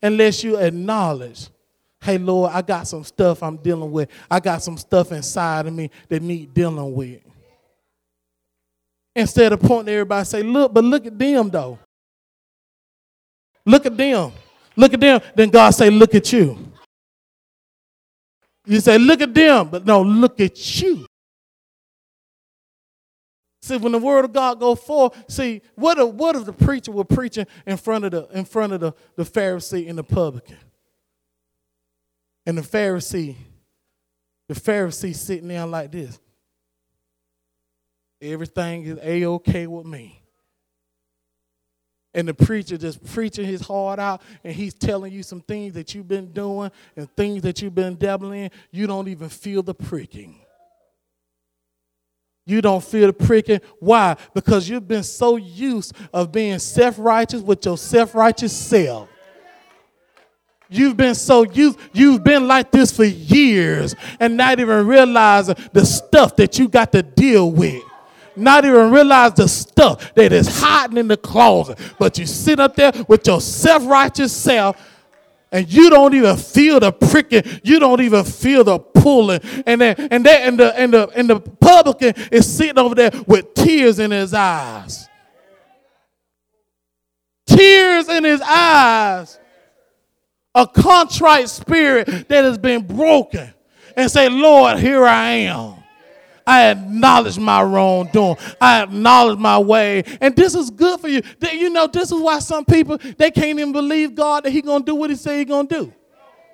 unless 0.00 0.42
you 0.42 0.56
acknowledge, 0.56 1.48
hey 2.00 2.16
Lord, 2.16 2.52
I 2.52 2.62
got 2.62 2.86
some 2.88 3.04
stuff 3.04 3.42
I'm 3.42 3.56
dealing 3.58 3.90
with. 3.90 4.08
I 4.30 4.40
got 4.40 4.62
some 4.62 4.78
stuff 4.78 5.12
inside 5.12 5.66
of 5.66 5.74
me 5.74 5.90
that 6.08 6.22
need 6.22 6.54
dealing 6.54 6.94
with. 6.94 7.20
Instead 9.16 9.50
of 9.54 9.60
pointing 9.60 9.94
everybody 9.94 10.26
say, 10.26 10.42
look, 10.42 10.74
but 10.74 10.84
look 10.84 11.06
at 11.06 11.18
them 11.18 11.48
though. 11.48 11.78
Look 13.64 13.86
at 13.86 13.96
them. 13.96 14.30
Look 14.76 14.92
at 14.92 15.00
them. 15.00 15.22
Then 15.34 15.48
God 15.48 15.70
say, 15.70 15.88
look 15.88 16.14
at 16.14 16.30
you. 16.34 16.58
You 18.66 18.78
say, 18.78 18.98
look 18.98 19.22
at 19.22 19.32
them, 19.32 19.68
but 19.68 19.86
no, 19.86 20.02
look 20.02 20.38
at 20.38 20.82
you. 20.82 21.06
See, 23.62 23.78
when 23.78 23.92
the 23.92 23.98
word 23.98 24.26
of 24.26 24.34
God 24.34 24.60
go 24.60 24.74
forth, 24.74 25.14
see, 25.28 25.62
what 25.76 25.98
if, 25.98 26.08
what 26.10 26.36
if 26.36 26.44
the 26.44 26.52
preacher 26.52 26.92
were 26.92 27.04
preaching 27.04 27.46
in 27.66 27.78
front 27.78 28.04
of 28.04 28.10
the 28.10 28.28
in 28.38 28.44
front 28.44 28.74
of 28.74 28.80
the, 28.80 28.92
the 29.16 29.24
Pharisee 29.24 29.88
and 29.88 29.98
the 29.98 30.04
publican? 30.04 30.58
And 32.44 32.58
the 32.58 32.62
Pharisee, 32.62 33.34
the 34.48 34.54
Pharisee 34.54 35.14
sitting 35.16 35.48
there 35.48 35.66
like 35.66 35.90
this. 35.90 36.20
Everything 38.20 38.84
is 38.84 38.98
a-okay 39.02 39.66
with 39.66 39.86
me 39.86 40.22
and 42.16 42.26
the 42.26 42.34
preacher 42.34 42.78
just 42.78 43.04
preaching 43.04 43.44
his 43.44 43.60
heart 43.60 43.98
out 43.98 44.22
and 44.42 44.54
he's 44.54 44.72
telling 44.72 45.12
you 45.12 45.22
some 45.22 45.42
things 45.42 45.74
that 45.74 45.94
you've 45.94 46.08
been 46.08 46.32
doing 46.32 46.70
and 46.96 47.14
things 47.14 47.42
that 47.42 47.60
you've 47.60 47.74
been 47.74 47.94
dabbling 47.94 48.44
in, 48.44 48.50
you 48.72 48.86
don't 48.86 49.06
even 49.06 49.28
feel 49.28 49.62
the 49.62 49.74
pricking. 49.74 50.40
You 52.46 52.62
don't 52.62 52.82
feel 52.82 53.08
the 53.08 53.12
pricking. 53.12 53.60
Why? 53.80 54.16
Because 54.32 54.66
you've 54.66 54.88
been 54.88 55.02
so 55.02 55.36
used 55.36 55.94
of 56.10 56.32
being 56.32 56.58
self-righteous 56.58 57.42
with 57.42 57.64
your 57.66 57.76
self-righteous 57.76 58.56
self. 58.56 59.10
You've 60.70 60.96
been 60.96 61.14
so 61.14 61.42
used, 61.42 61.78
you've 61.92 62.24
been 62.24 62.48
like 62.48 62.70
this 62.70 62.96
for 62.96 63.04
years 63.04 63.94
and 64.18 64.38
not 64.38 64.58
even 64.58 64.86
realizing 64.86 65.54
the 65.74 65.84
stuff 65.84 66.34
that 66.36 66.58
you 66.58 66.66
got 66.66 66.92
to 66.92 67.02
deal 67.02 67.52
with 67.52 67.82
not 68.36 68.64
even 68.64 68.90
realize 68.90 69.34
the 69.34 69.48
stuff 69.48 70.14
that 70.14 70.32
is 70.32 70.60
hiding 70.60 70.98
in 70.98 71.08
the 71.08 71.16
closet. 71.16 71.78
But 71.98 72.18
you 72.18 72.26
sit 72.26 72.60
up 72.60 72.76
there 72.76 72.92
with 73.08 73.26
your 73.26 73.40
self 73.40 73.86
righteous 73.86 74.34
self 74.36 74.76
and 75.52 75.72
you 75.72 75.90
don't 75.90 76.14
even 76.14 76.36
feel 76.36 76.80
the 76.80 76.92
pricking, 76.92 77.42
you 77.62 77.78
don't 77.78 78.00
even 78.00 78.24
feel 78.24 78.64
the 78.64 78.78
pulling. 78.78 79.40
And 79.66 79.80
then 79.80 79.94
and 80.10 80.26
that 80.26 80.42
and 80.42 80.58
the 80.58 80.78
and 80.78 80.92
the 80.92 81.08
and 81.14 81.30
the 81.30 81.40
publican 81.40 82.14
is 82.30 82.52
sitting 82.52 82.78
over 82.78 82.94
there 82.94 83.10
with 83.26 83.54
tears 83.54 83.98
in 83.98 84.10
his 84.10 84.34
eyes. 84.34 85.08
Tears 87.46 88.08
in 88.08 88.24
his 88.24 88.40
eyes. 88.42 89.38
A 90.54 90.66
contrite 90.66 91.48
spirit 91.48 92.28
that 92.28 92.44
has 92.44 92.58
been 92.58 92.86
broken. 92.86 93.52
And 93.96 94.10
say, 94.10 94.28
Lord, 94.28 94.78
here 94.78 95.06
I 95.06 95.30
am. 95.30 95.76
I 96.46 96.70
acknowledge 96.70 97.38
my 97.38 97.62
wrongdoing. 97.62 98.36
I 98.60 98.82
acknowledge 98.82 99.38
my 99.38 99.58
way. 99.58 100.04
And 100.20 100.36
this 100.36 100.54
is 100.54 100.70
good 100.70 101.00
for 101.00 101.08
you. 101.08 101.22
You 101.40 101.70
know, 101.70 101.86
this 101.88 102.12
is 102.12 102.20
why 102.20 102.38
some 102.38 102.64
people, 102.64 102.98
they 102.98 103.30
can't 103.30 103.58
even 103.58 103.72
believe 103.72 104.14
God 104.14 104.44
that 104.44 104.50
he 104.50 104.62
going 104.62 104.82
to 104.82 104.86
do 104.86 104.94
what 104.94 105.10
he 105.10 105.16
say 105.16 105.38
he 105.38 105.44
going 105.44 105.66
to 105.66 105.74
do. 105.74 105.92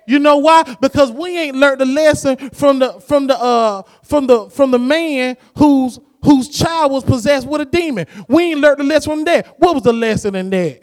You 0.05 0.19
know 0.19 0.37
why? 0.37 0.63
Because 0.81 1.11
we 1.11 1.37
ain't 1.37 1.55
learned 1.55 1.81
the 1.81 1.85
lesson 1.85 2.49
from 2.49 2.79
the 2.79 2.99
from 2.99 3.27
the 3.27 3.39
uh 3.39 3.83
from 4.03 4.27
the 4.27 4.49
from 4.49 4.71
the 4.71 4.79
man 4.79 5.37
whose 5.57 5.99
whose 6.23 6.49
child 6.49 6.91
was 6.91 7.03
possessed 7.03 7.47
with 7.47 7.61
a 7.61 7.65
demon. 7.65 8.05
We 8.27 8.51
ain't 8.51 8.59
learned 8.59 8.79
the 8.79 8.83
lesson 8.83 9.13
from 9.13 9.23
that. 9.25 9.55
What 9.59 9.75
was 9.75 9.83
the 9.83 9.93
lesson 9.93 10.35
in 10.35 10.49
that? 10.49 10.81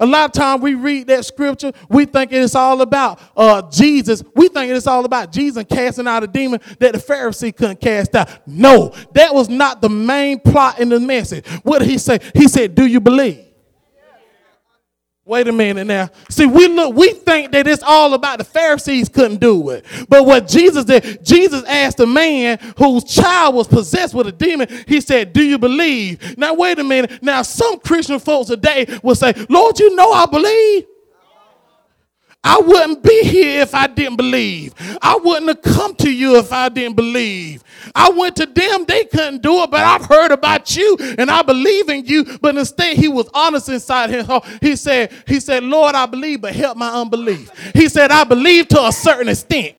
A 0.00 0.06
lot 0.06 0.26
of 0.26 0.32
times 0.32 0.62
we 0.62 0.74
read 0.74 1.06
that 1.08 1.24
scripture, 1.24 1.72
we 1.88 2.04
think 2.04 2.32
it's 2.32 2.54
all 2.54 2.80
about 2.82 3.20
uh, 3.36 3.62
Jesus. 3.70 4.22
We 4.34 4.48
think 4.48 4.72
it's 4.72 4.86
all 4.86 5.04
about 5.04 5.32
Jesus 5.32 5.64
casting 5.68 6.06
out 6.06 6.24
a 6.24 6.26
demon 6.26 6.60
that 6.78 6.92
the 6.92 6.98
Pharisee 6.98 7.54
couldn't 7.54 7.80
cast 7.80 8.14
out. 8.14 8.28
No, 8.46 8.94
that 9.12 9.34
was 9.34 9.48
not 9.48 9.80
the 9.80 9.88
main 9.90 10.40
plot 10.40 10.78
in 10.78 10.88
the 10.88 11.00
message. 11.00 11.46
What 11.62 11.80
did 11.80 11.88
he 11.88 11.98
say? 11.98 12.18
He 12.34 12.48
said, 12.48 12.74
Do 12.74 12.86
you 12.86 13.00
believe? 13.00 13.43
Wait 15.26 15.48
a 15.48 15.52
minute 15.52 15.86
now. 15.86 16.10
See, 16.28 16.44
we 16.44 16.68
look, 16.68 16.94
we 16.94 17.12
think 17.12 17.52
that 17.52 17.66
it's 17.66 17.82
all 17.82 18.12
about 18.12 18.36
the 18.38 18.44
Pharisees 18.44 19.08
couldn't 19.08 19.40
do 19.40 19.70
it. 19.70 19.86
But 20.06 20.26
what 20.26 20.46
Jesus 20.46 20.84
did, 20.84 21.24
Jesus 21.24 21.64
asked 21.64 21.98
a 22.00 22.06
man 22.06 22.58
whose 22.76 23.04
child 23.04 23.54
was 23.54 23.66
possessed 23.66 24.12
with 24.12 24.26
a 24.26 24.32
demon, 24.32 24.68
he 24.86 25.00
said, 25.00 25.32
Do 25.32 25.42
you 25.42 25.56
believe? 25.56 26.36
Now, 26.36 26.52
wait 26.52 26.78
a 26.78 26.84
minute. 26.84 27.22
Now, 27.22 27.40
some 27.40 27.80
Christian 27.80 28.18
folks 28.18 28.50
today 28.50 28.86
will 29.02 29.14
say, 29.14 29.32
Lord, 29.48 29.78
you 29.78 29.96
know 29.96 30.12
I 30.12 30.26
believe. 30.26 30.86
I 32.46 32.58
wouldn't 32.60 33.02
be 33.02 33.22
here 33.24 33.62
if 33.62 33.74
I 33.74 33.86
didn't 33.86 34.16
believe. 34.16 34.74
I 35.00 35.16
wouldn't 35.16 35.48
have 35.48 35.62
come 35.62 35.94
to 35.96 36.12
you 36.12 36.36
if 36.36 36.52
I 36.52 36.68
didn't 36.68 36.94
believe. 36.94 37.64
I 37.94 38.10
went 38.10 38.36
to 38.36 38.46
them, 38.46 38.84
they 38.84 39.06
couldn't 39.06 39.42
do 39.42 39.62
it, 39.62 39.70
but 39.70 39.80
I've 39.80 40.04
heard 40.04 40.30
about 40.30 40.76
you 40.76 40.96
and 41.18 41.30
I 41.30 41.40
believe 41.40 41.88
in 41.88 42.04
you. 42.04 42.38
But 42.42 42.56
instead, 42.56 42.98
he 42.98 43.08
was 43.08 43.30
honest 43.32 43.70
inside 43.70 44.10
his 44.10 44.26
heart. 44.26 44.46
He 44.60 44.76
said, 44.76 45.10
He 45.26 45.40
said, 45.40 45.64
Lord, 45.64 45.94
I 45.94 46.04
believe, 46.04 46.42
but 46.42 46.54
help 46.54 46.76
my 46.76 46.90
unbelief. 46.90 47.50
He 47.74 47.88
said, 47.88 48.10
I 48.10 48.24
believe 48.24 48.68
to 48.68 48.84
a 48.84 48.92
certain 48.92 49.28
extent. 49.28 49.76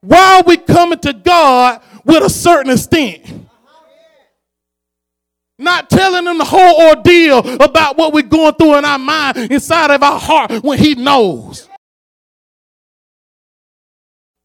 Why 0.00 0.38
are 0.38 0.44
we 0.46 0.56
coming 0.56 1.00
to 1.00 1.12
God 1.12 1.82
with 2.04 2.22
a 2.22 2.30
certain 2.30 2.72
extent? 2.72 3.45
Not 5.58 5.88
telling 5.88 6.24
them 6.24 6.38
the 6.38 6.44
whole 6.44 6.88
ordeal 6.88 7.38
about 7.62 7.96
what 7.96 8.12
we're 8.12 8.22
going 8.22 8.54
through 8.54 8.76
in 8.76 8.84
our 8.84 8.98
mind, 8.98 9.38
inside 9.50 9.90
of 9.90 10.02
our 10.02 10.20
heart, 10.20 10.62
when 10.62 10.78
He 10.78 10.94
knows. 10.94 11.68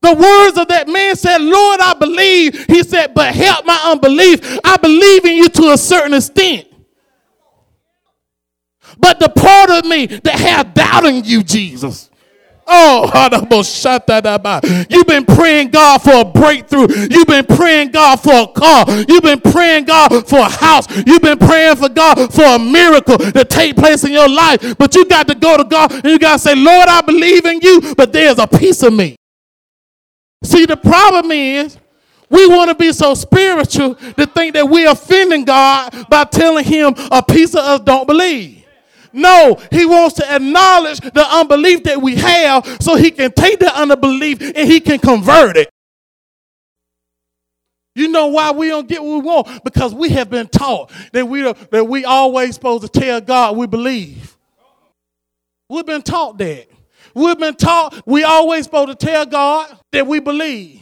The 0.01 0.13
words 0.13 0.57
of 0.57 0.67
that 0.69 0.87
man 0.87 1.15
said, 1.15 1.41
Lord, 1.41 1.79
I 1.79 1.93
believe. 1.93 2.65
He 2.65 2.81
said, 2.81 3.13
but 3.13 3.35
help 3.35 3.65
my 3.65 3.79
unbelief. 3.85 4.39
I 4.63 4.77
believe 4.77 5.25
in 5.25 5.35
you 5.35 5.49
to 5.49 5.71
a 5.71 5.77
certain 5.77 6.13
extent. 6.13 6.67
But 8.97 9.19
the 9.19 9.29
part 9.29 9.69
of 9.69 9.85
me 9.85 10.05
that 10.07 10.39
have 10.39 10.73
doubt 10.73 11.05
in 11.05 11.23
you, 11.23 11.43
Jesus. 11.43 12.10
Oh, 12.73 13.09
you've 14.89 15.07
been 15.07 15.25
praying 15.25 15.69
God 15.69 16.01
for 16.01 16.21
a 16.21 16.25
breakthrough. 16.25 16.87
You've 17.09 17.27
been 17.27 17.45
praying 17.45 17.91
God 17.91 18.17
for 18.21 18.33
a 18.33 18.47
car. 18.47 18.85
You've 19.09 19.23
been 19.23 19.41
praying 19.41 19.85
God 19.85 20.27
for 20.27 20.39
a 20.39 20.49
house. 20.49 20.87
You've 21.05 21.21
been 21.21 21.37
praying 21.37 21.75
for 21.75 21.89
God 21.89 22.33
for 22.33 22.43
a 22.43 22.57
miracle 22.57 23.17
to 23.17 23.43
take 23.43 23.75
place 23.75 24.05
in 24.05 24.13
your 24.13 24.29
life. 24.29 24.77
But 24.77 24.95
you 24.95 25.05
got 25.05 25.27
to 25.27 25.35
go 25.35 25.57
to 25.57 25.65
God 25.65 25.91
and 25.91 26.05
you 26.05 26.17
got 26.17 26.33
to 26.33 26.39
say, 26.39 26.55
Lord, 26.55 26.87
I 26.87 27.01
believe 27.01 27.45
in 27.45 27.59
you, 27.61 27.93
but 27.95 28.13
there's 28.13 28.39
a 28.39 28.47
piece 28.47 28.83
of 28.83 28.93
me. 28.93 29.17
See, 30.43 30.65
the 30.65 30.77
problem 30.77 31.31
is 31.31 31.77
we 32.29 32.47
want 32.47 32.69
to 32.69 32.75
be 32.75 32.93
so 32.93 33.13
spiritual 33.13 33.95
to 33.95 34.25
think 34.25 34.53
that 34.53 34.67
we're 34.67 34.89
offending 34.89 35.43
God 35.43 36.07
by 36.09 36.23
telling 36.23 36.63
him 36.63 36.95
a 37.11 37.21
piece 37.21 37.53
of 37.53 37.59
us 37.59 37.81
don't 37.81 38.07
believe. 38.07 38.60
No, 39.13 39.59
he 39.71 39.85
wants 39.85 40.15
to 40.15 40.33
acknowledge 40.33 40.99
the 40.99 41.25
unbelief 41.29 41.83
that 41.83 42.01
we 42.01 42.15
have 42.15 42.77
so 42.79 42.95
he 42.95 43.11
can 43.11 43.31
take 43.31 43.59
the 43.59 43.73
unbelief 43.75 44.41
and 44.41 44.69
he 44.69 44.79
can 44.79 44.99
convert 44.99 45.57
it. 45.57 45.69
You 47.93 48.07
know 48.07 48.27
why 48.27 48.51
we 48.51 48.69
don't 48.69 48.87
get 48.87 49.03
what 49.03 49.15
we 49.15 49.19
want? 49.19 49.63
Because 49.63 49.93
we 49.93 50.09
have 50.09 50.29
been 50.29 50.47
taught 50.47 50.91
that 51.11 51.27
we, 51.27 51.41
that 51.41 51.87
we 51.87 52.05
always 52.05 52.55
supposed 52.55 52.83
to 52.83 52.99
tell 52.99 53.19
God 53.19 53.57
we 53.57 53.67
believe. 53.67 54.37
We've 55.69 55.85
been 55.85 56.01
taught 56.01 56.37
that. 56.37 56.67
We've 57.13 57.37
been 57.37 57.55
taught 57.55 58.01
we 58.05 58.23
always 58.23 58.65
supposed 58.65 58.97
to 58.97 59.05
tell 59.05 59.25
God 59.25 59.77
that 59.91 60.07
we 60.07 60.19
believe. 60.19 60.81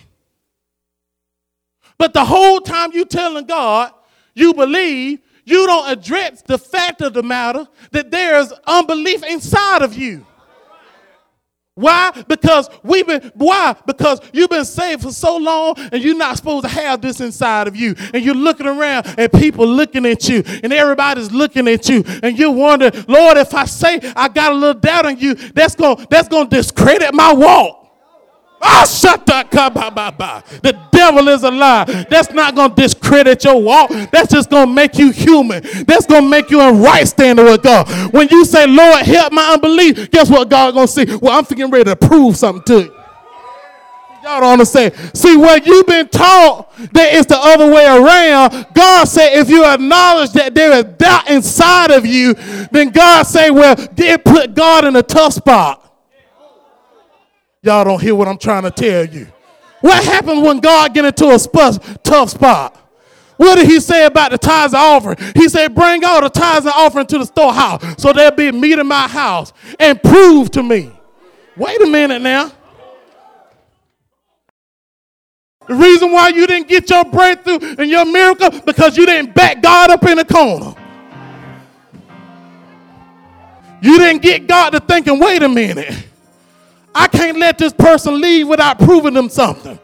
But 1.97 2.13
the 2.13 2.23
whole 2.23 2.61
time 2.61 2.91
you 2.93 3.05
telling 3.05 3.45
God 3.45 3.91
you 4.35 4.53
believe, 4.53 5.19
you 5.49 5.65
don't 5.65 5.89
address 5.89 6.41
the 6.43 6.57
fact 6.57 7.01
of 7.01 7.13
the 7.13 7.23
matter 7.23 7.67
that 7.91 8.11
there's 8.11 8.51
unbelief 8.65 9.23
inside 9.23 9.81
of 9.81 9.95
you. 9.95 10.25
Why? 11.79 12.11
Because 12.27 12.69
we've 12.83 13.07
been, 13.07 13.31
why? 13.35 13.73
Because 13.85 14.19
you've 14.33 14.49
been 14.49 14.65
saved 14.65 15.01
for 15.01 15.13
so 15.13 15.37
long 15.37 15.75
and 15.77 16.03
you're 16.03 16.17
not 16.17 16.35
supposed 16.35 16.65
to 16.65 16.69
have 16.69 16.99
this 17.01 17.21
inside 17.21 17.69
of 17.69 17.75
you. 17.77 17.95
And 18.13 18.21
you're 18.21 18.35
looking 18.35 18.67
around 18.67 19.15
and 19.17 19.31
people 19.31 19.65
looking 19.65 20.05
at 20.05 20.27
you 20.27 20.43
and 20.61 20.73
everybody's 20.73 21.31
looking 21.31 21.69
at 21.69 21.87
you. 21.87 22.03
And 22.21 22.37
you 22.37 22.51
wonder, 22.51 22.91
Lord, 23.07 23.37
if 23.37 23.53
I 23.53 23.63
say 23.63 24.01
I 24.13 24.27
got 24.27 24.51
a 24.51 24.55
little 24.55 24.79
doubt 24.79 25.05
in 25.05 25.19
you, 25.19 25.35
that's 25.35 25.75
going 25.75 25.95
to 25.95 26.07
that's 26.09 26.27
gonna 26.27 26.49
discredit 26.49 27.13
my 27.13 27.31
walk. 27.31 27.78
Ah, 28.61 28.85
shut 28.85 29.25
that 29.27 29.51
The 29.51 30.79
devil 30.91 31.27
is 31.29 31.43
a 31.43 31.51
lie. 31.51 31.85
That's 32.09 32.31
not 32.31 32.55
going 32.55 32.75
to 32.75 32.81
discredit 32.81 33.43
your 33.43 33.61
walk. 33.61 33.89
That's 34.11 34.31
just 34.31 34.49
going 34.49 34.67
to 34.67 34.73
make 34.73 34.97
you 34.97 35.11
human. 35.11 35.63
That's 35.85 36.05
going 36.05 36.23
to 36.23 36.29
make 36.29 36.49
you 36.49 36.61
in 36.61 36.81
right 36.81 37.07
standing 37.07 37.45
with 37.45 37.63
God. 37.63 37.87
When 38.13 38.27
you 38.29 38.43
say, 38.45 38.67
Lord, 38.67 39.05
help 39.05 39.31
my 39.31 39.53
unbelief, 39.53 40.11
guess 40.11 40.29
what 40.29 40.49
God 40.49 40.73
going 40.73 40.87
to 40.87 40.93
see? 40.93 41.05
Well, 41.21 41.37
I'm 41.37 41.45
getting 41.45 41.71
ready 41.71 41.85
to 41.85 41.95
prove 41.95 42.35
something 42.35 42.63
to 42.63 42.83
you. 42.85 42.95
Y'all 44.23 44.41
don't 44.41 44.53
understand. 44.53 44.93
See, 45.13 45.37
what 45.37 45.65
you've 45.65 45.87
been 45.87 46.09
taught 46.09 46.75
that 46.91 47.13
it's 47.13 47.27
the 47.27 47.37
other 47.37 47.71
way 47.71 47.85
around. 47.85 48.67
God 48.73 49.07
said, 49.07 49.33
if 49.39 49.49
you 49.49 49.65
acknowledge 49.65 50.33
that 50.33 50.53
there 50.53 50.73
is 50.73 50.83
doubt 50.97 51.29
inside 51.29 51.91
of 51.91 52.05
you, 52.05 52.33
then 52.71 52.89
God 52.89 53.23
say, 53.23 53.49
well, 53.49 53.75
it 53.97 54.25
put 54.25 54.53
God 54.53 54.83
in 54.83 54.97
a 54.97 55.03
tough 55.03 55.33
spot. 55.33 55.78
Y'all 57.61 57.83
don't 57.83 58.01
hear 58.01 58.15
what 58.15 58.27
I'm 58.27 58.37
trying 58.37 58.63
to 58.63 58.71
tell 58.71 59.05
you. 59.05 59.27
What 59.81 60.03
happens 60.03 60.41
when 60.41 60.59
God 60.59 60.93
get 60.93 61.05
into 61.05 61.29
a 61.29 61.39
sp- 61.39 61.79
tough 62.03 62.29
spot? 62.31 62.75
What 63.37 63.55
did 63.55 63.67
he 63.67 63.79
say 63.79 64.05
about 64.05 64.31
the 64.31 64.37
tithes 64.37 64.73
and 64.73 64.81
offering? 64.81 65.17
He 65.33 65.47
said, 65.47 65.73
bring 65.73 66.03
all 66.03 66.21
the 66.21 66.29
tithes 66.29 66.65
and 66.65 66.73
offering 66.75 67.07
to 67.07 67.19
the 67.19 67.25
storehouse 67.25 68.01
so 68.01 68.11
there'll 68.11 68.35
be 68.35 68.51
meat 68.51 68.77
in 68.77 68.87
my 68.87 69.07
house 69.07 69.53
and 69.79 70.01
prove 70.01 70.51
to 70.51 70.63
me. 70.63 70.91
Wait 71.55 71.81
a 71.81 71.87
minute 71.87 72.21
now. 72.21 72.51
The 75.67 75.75
reason 75.75 76.11
why 76.11 76.29
you 76.29 76.47
didn't 76.47 76.67
get 76.67 76.89
your 76.89 77.05
breakthrough 77.05 77.59
and 77.77 77.89
your 77.89 78.03
miracle 78.03 78.49
because 78.61 78.97
you 78.97 79.05
didn't 79.05 79.35
back 79.35 79.61
God 79.61 79.91
up 79.91 80.03
in 80.03 80.17
the 80.17 80.25
corner. 80.25 80.73
You 83.81 83.97
didn't 83.99 84.21
get 84.21 84.47
God 84.47 84.71
to 84.71 84.79
thinking, 84.79 85.19
wait 85.19 85.43
a 85.43 85.49
minute. 85.49 86.08
I 86.99 87.07
can't 87.07 87.37
let 87.37 87.57
this 87.57 87.71
person 87.71 88.19
leave 88.19 88.49
without 88.49 88.77
proving 88.77 89.13
them 89.13 89.29
something. 89.29 89.79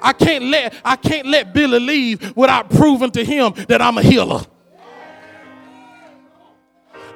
I 0.00 0.14
can't 0.14 0.44
let 0.44 0.74
I 0.82 0.96
can't 0.96 1.26
let 1.26 1.52
Billy 1.52 1.78
leave 1.78 2.34
without 2.34 2.70
proving 2.70 3.10
to 3.10 3.22
him 3.22 3.52
that 3.68 3.82
I'm 3.82 3.98
a 3.98 4.02
healer. 4.02 4.40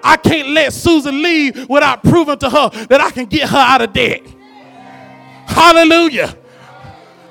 I 0.04 0.18
can't 0.18 0.48
let 0.48 0.74
Susan 0.74 1.22
leave 1.22 1.66
without 1.70 2.02
proving 2.02 2.38
to 2.40 2.50
her 2.50 2.68
that 2.86 3.00
I 3.00 3.10
can 3.10 3.24
get 3.24 3.48
her 3.48 3.56
out 3.56 3.80
of 3.80 3.94
debt. 3.94 4.22
Hallelujah. 5.46 6.36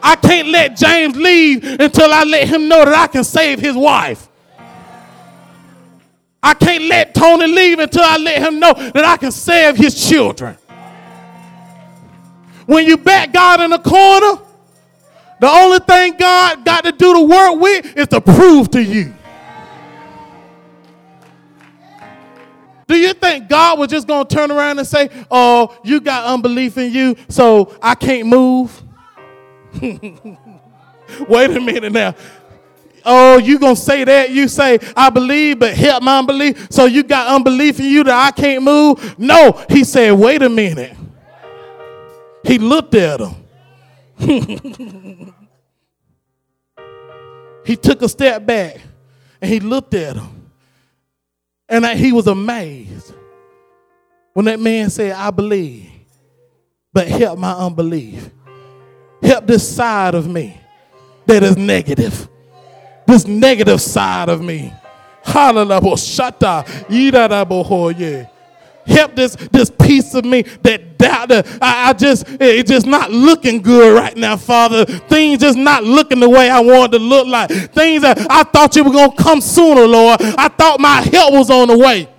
I 0.01 0.15
can't 0.15 0.48
let 0.48 0.75
James 0.75 1.15
leave 1.15 1.63
until 1.63 2.12
I 2.12 2.24
let 2.24 2.48
him 2.48 2.68
know 2.68 2.84
that 2.84 2.96
I 2.96 3.08
can 3.08 3.24
save 3.24 3.60
his 3.60 3.75
wife. 3.75 4.28
I 6.41 6.53
can't 6.53 6.84
let 6.86 7.13
Tony 7.13 7.48
leave 7.48 7.79
until 7.79 8.03
I 8.03 8.17
let 8.17 8.41
him 8.41 8.60
know 8.60 8.74
that 8.74 9.03
I 9.03 9.17
can 9.17 9.31
save 9.31 9.75
his 9.75 10.08
children. 10.10 10.58
When 12.65 12.86
you 12.86 12.98
back 12.98 13.34
God 13.34 13.62
in 13.62 13.72
the 13.72 13.79
corner, 13.79 14.41
the 15.39 15.48
only 15.48 15.79
thing 15.79 16.15
God 16.17 16.63
got 16.63 16.84
to 16.84 16.91
do 16.91 17.13
the 17.13 17.24
work 17.25 17.60
with 17.60 17.98
is 17.98 18.08
to 18.10 18.22
prove 18.22 18.69
to 18.72 18.84
you. 18.84 19.13
Do 22.88 22.98
you 22.98 23.13
think 23.13 23.48
God 23.48 23.77
was 23.77 23.89
just 23.89 24.08
going 24.08 24.25
to 24.25 24.36
turn 24.36 24.51
around 24.51 24.79
and 24.79 24.88
say, 24.88 25.10
Oh, 25.29 25.77
you 25.84 26.01
got 26.01 26.25
unbelief 26.25 26.77
in 26.77 26.91
you, 26.91 27.15
so 27.27 27.77
I 27.81 27.96
can't 27.96 28.27
move? 28.27 28.81
Wait 29.81 31.51
a 31.51 31.60
minute 31.62 31.91
now. 31.91 32.15
Oh, 33.06 33.38
you 33.38 33.60
gonna 33.60 33.75
say 33.75 34.03
that? 34.03 34.32
You 34.32 34.48
say, 34.48 34.79
I 34.96 35.10
believe, 35.10 35.60
but 35.60 35.74
help 35.74 36.03
my 36.03 36.20
unbelief. 36.20 36.68
So 36.72 36.86
you 36.86 37.03
got 37.03 37.27
unbelief 37.27 37.79
in 37.79 37.86
you 37.86 38.03
that 38.03 38.27
I 38.27 38.32
can't 38.32 38.63
move? 38.63 39.18
No. 39.20 39.63
He 39.70 39.84
said, 39.84 40.12
wait 40.13 40.41
a 40.41 40.50
minute. 40.50 40.96
He 42.44 42.58
looked 42.58 42.96
at 42.96 43.20
him. 43.20 43.36
he 47.65 47.75
took 47.75 48.01
a 48.01 48.10
step 48.10 48.46
back 48.46 48.77
and 49.41 49.51
he 49.51 49.60
looked 49.60 49.94
at 49.94 50.15
him. 50.15 50.51
And 51.68 51.86
he 51.86 52.12
was 52.12 52.27
amazed 52.27 53.14
when 54.33 54.46
that 54.46 54.59
man 54.59 54.90
said, 54.90 55.12
I 55.12 55.29
believe, 55.29 55.90
but 56.92 57.07
help 57.07 57.38
my 57.38 57.53
unbelief. 57.53 58.29
Help 59.22 59.46
this 59.46 59.75
side 59.75 60.16
of 60.16 60.27
me 60.27 60.59
that 61.27 61.44
is 61.44 61.57
negative 61.57 62.27
this 63.09 63.27
negative 63.27 63.81
side 63.81 64.29
of 64.29 64.41
me. 64.41 64.74
Help 68.85 69.15
this, 69.15 69.35
this 69.35 69.69
piece 69.69 70.15
of 70.15 70.25
me 70.25 70.41
that 70.63 70.98
doubt. 70.98 71.31
I, 71.61 71.89
I 71.89 71.93
just, 71.93 72.25
it's 72.27 72.69
just 72.69 72.87
not 72.87 73.11
looking 73.11 73.61
good 73.61 73.95
right 73.95 74.15
now, 74.17 74.37
Father. 74.37 74.85
Things 74.85 75.39
just 75.39 75.57
not 75.57 75.83
looking 75.83 76.19
the 76.19 76.29
way 76.29 76.50
I 76.50 76.59
wanted 76.59 76.98
to 76.98 77.03
look 77.03 77.27
like. 77.27 77.50
Things 77.50 78.01
that 78.01 78.25
I 78.29 78.43
thought 78.43 78.75
you 78.75 78.83
were 78.83 78.91
to 78.91 79.13
come 79.17 79.41
sooner, 79.41 79.85
Lord. 79.85 80.22
I 80.22 80.48
thought 80.48 80.79
my 80.79 81.01
help 81.01 81.33
was 81.33 81.50
on 81.50 81.67
the 81.67 81.77
way. 81.77 82.09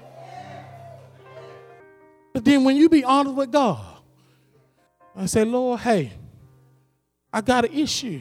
But 2.32 2.44
then 2.44 2.62
when 2.62 2.76
you 2.76 2.88
be 2.88 3.02
honest 3.02 3.34
with 3.34 3.50
God, 3.50 3.84
I 5.16 5.26
say, 5.26 5.44
Lord, 5.44 5.80
hey, 5.80 6.12
I 7.32 7.40
got 7.40 7.64
an 7.64 7.72
issue. 7.72 8.20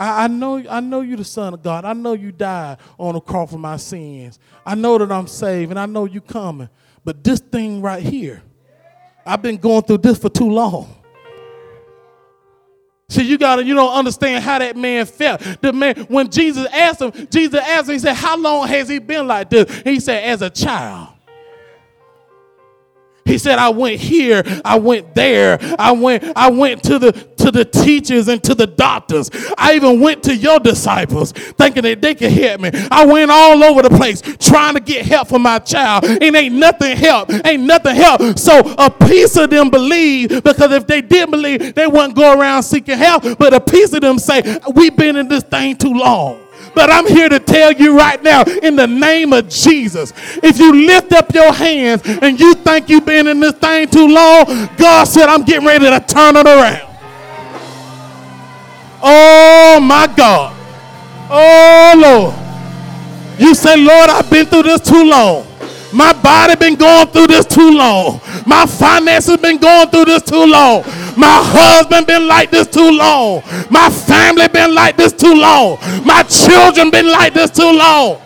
I, 0.00 0.24
I, 0.24 0.28
know, 0.28 0.64
I 0.68 0.80
know 0.80 1.02
you're 1.02 1.18
the 1.18 1.24
Son 1.24 1.52
of 1.52 1.62
God. 1.62 1.84
I 1.84 1.92
know 1.92 2.14
you 2.14 2.32
died 2.32 2.78
on 2.98 3.14
the 3.14 3.20
cross 3.20 3.50
for 3.50 3.58
my 3.58 3.76
sins. 3.76 4.38
I 4.64 4.74
know 4.74 4.96
that 4.96 5.12
I'm 5.12 5.26
saved 5.26 5.70
and 5.70 5.78
I 5.78 5.84
know 5.84 6.06
you 6.06 6.22
coming. 6.22 6.70
But 7.04 7.22
this 7.22 7.38
thing 7.40 7.82
right 7.82 8.02
here, 8.02 8.42
I've 9.26 9.42
been 9.42 9.58
going 9.58 9.82
through 9.82 9.98
this 9.98 10.18
for 10.18 10.30
too 10.30 10.48
long. 10.48 10.96
See, 13.10 13.24
you 13.24 13.36
gotta, 13.36 13.62
you 13.62 13.74
don't 13.74 13.92
understand 13.92 14.42
how 14.42 14.58
that 14.60 14.76
man 14.76 15.04
felt. 15.04 15.42
The 15.60 15.72
man, 15.72 15.96
when 16.08 16.30
Jesus 16.30 16.66
asked 16.72 17.02
him, 17.02 17.28
Jesus 17.30 17.60
asked 17.60 17.88
him, 17.88 17.92
he 17.94 17.98
said, 17.98 18.14
How 18.14 18.38
long 18.38 18.68
has 18.68 18.88
he 18.88 19.00
been 19.00 19.26
like 19.26 19.50
this? 19.50 19.82
He 19.82 20.00
said, 20.00 20.24
As 20.24 20.40
a 20.40 20.48
child. 20.48 21.08
He 23.24 23.38
said, 23.38 23.58
I 23.58 23.68
went 23.68 24.00
here, 24.00 24.42
I 24.64 24.78
went 24.78 25.14
there, 25.14 25.58
I 25.78 25.92
went, 25.92 26.24
I 26.36 26.50
went 26.50 26.82
to 26.84 26.98
the 26.98 27.12
to 27.40 27.50
the 27.50 27.64
teachers 27.64 28.28
and 28.28 28.42
to 28.44 28.54
the 28.54 28.66
doctors. 28.66 29.30
I 29.56 29.74
even 29.74 30.00
went 30.00 30.22
to 30.24 30.36
your 30.36 30.58
disciples 30.60 31.32
thinking 31.32 31.82
that 31.82 32.02
they 32.02 32.14
could 32.14 32.32
help 32.32 32.60
me. 32.60 32.70
I 32.90 33.06
went 33.06 33.30
all 33.30 33.62
over 33.64 33.82
the 33.82 33.90
place 33.90 34.20
trying 34.38 34.74
to 34.74 34.80
get 34.80 35.06
help 35.06 35.28
for 35.28 35.38
my 35.38 35.58
child. 35.58 36.04
And 36.04 36.36
ain't 36.36 36.54
nothing 36.54 36.96
help. 36.96 37.30
Ain't 37.44 37.62
nothing 37.62 37.96
help. 37.96 38.38
So 38.38 38.74
a 38.78 38.90
piece 38.90 39.36
of 39.36 39.50
them 39.50 39.70
believe 39.70 40.42
because 40.44 40.72
if 40.72 40.86
they 40.86 41.00
didn't 41.00 41.30
believe, 41.30 41.74
they 41.74 41.86
wouldn't 41.86 42.14
go 42.14 42.38
around 42.38 42.62
seeking 42.62 42.98
help. 42.98 43.24
But 43.38 43.54
a 43.54 43.60
piece 43.60 43.92
of 43.92 44.02
them 44.02 44.18
say, 44.18 44.58
We've 44.74 44.96
been 44.96 45.16
in 45.16 45.28
this 45.28 45.44
thing 45.44 45.76
too 45.76 45.92
long. 45.92 46.46
But 46.74 46.90
I'm 46.90 47.06
here 47.06 47.28
to 47.28 47.38
tell 47.40 47.72
you 47.72 47.96
right 47.96 48.22
now, 48.22 48.42
in 48.62 48.76
the 48.76 48.86
name 48.86 49.32
of 49.32 49.48
Jesus, 49.48 50.12
if 50.42 50.58
you 50.58 50.86
lift 50.86 51.12
up 51.12 51.34
your 51.34 51.52
hands 51.52 52.02
and 52.04 52.38
you 52.38 52.54
think 52.54 52.88
you've 52.88 53.06
been 53.06 53.26
in 53.26 53.40
this 53.40 53.54
thing 53.54 53.88
too 53.88 54.08
long, 54.08 54.44
God 54.76 55.04
said, 55.04 55.28
I'm 55.28 55.42
getting 55.44 55.66
ready 55.66 55.86
to 55.86 56.00
turn 56.00 56.36
it 56.36 56.46
around. 56.46 56.88
Oh 59.02 59.80
my 59.82 60.12
God. 60.16 60.56
Oh 61.30 61.94
Lord. 61.96 62.34
You 63.40 63.54
say, 63.54 63.76
Lord, 63.76 64.10
I've 64.10 64.30
been 64.30 64.46
through 64.46 64.64
this 64.64 64.82
too 64.82 65.04
long. 65.04 65.46
My 65.92 66.12
body 66.12 66.54
been 66.56 66.76
going 66.76 67.08
through 67.08 67.26
this 67.28 67.46
too 67.46 67.72
long. 67.72 68.20
My 68.46 68.64
finances 68.66 69.36
been 69.38 69.58
going 69.58 69.88
through 69.88 70.04
this 70.04 70.22
too 70.22 70.46
long. 70.46 70.82
My 71.16 71.42
husband 71.42 72.06
been 72.06 72.28
like 72.28 72.50
this 72.50 72.68
too 72.68 72.90
long. 72.92 73.42
My 73.70 73.90
family 73.90 74.46
been 74.48 74.74
like 74.74 74.96
this 74.96 75.12
too 75.12 75.34
long. 75.34 75.78
My 76.04 76.22
children 76.22 76.90
been 76.90 77.10
like 77.10 77.34
this 77.34 77.50
too 77.50 77.72
long. 77.72 78.20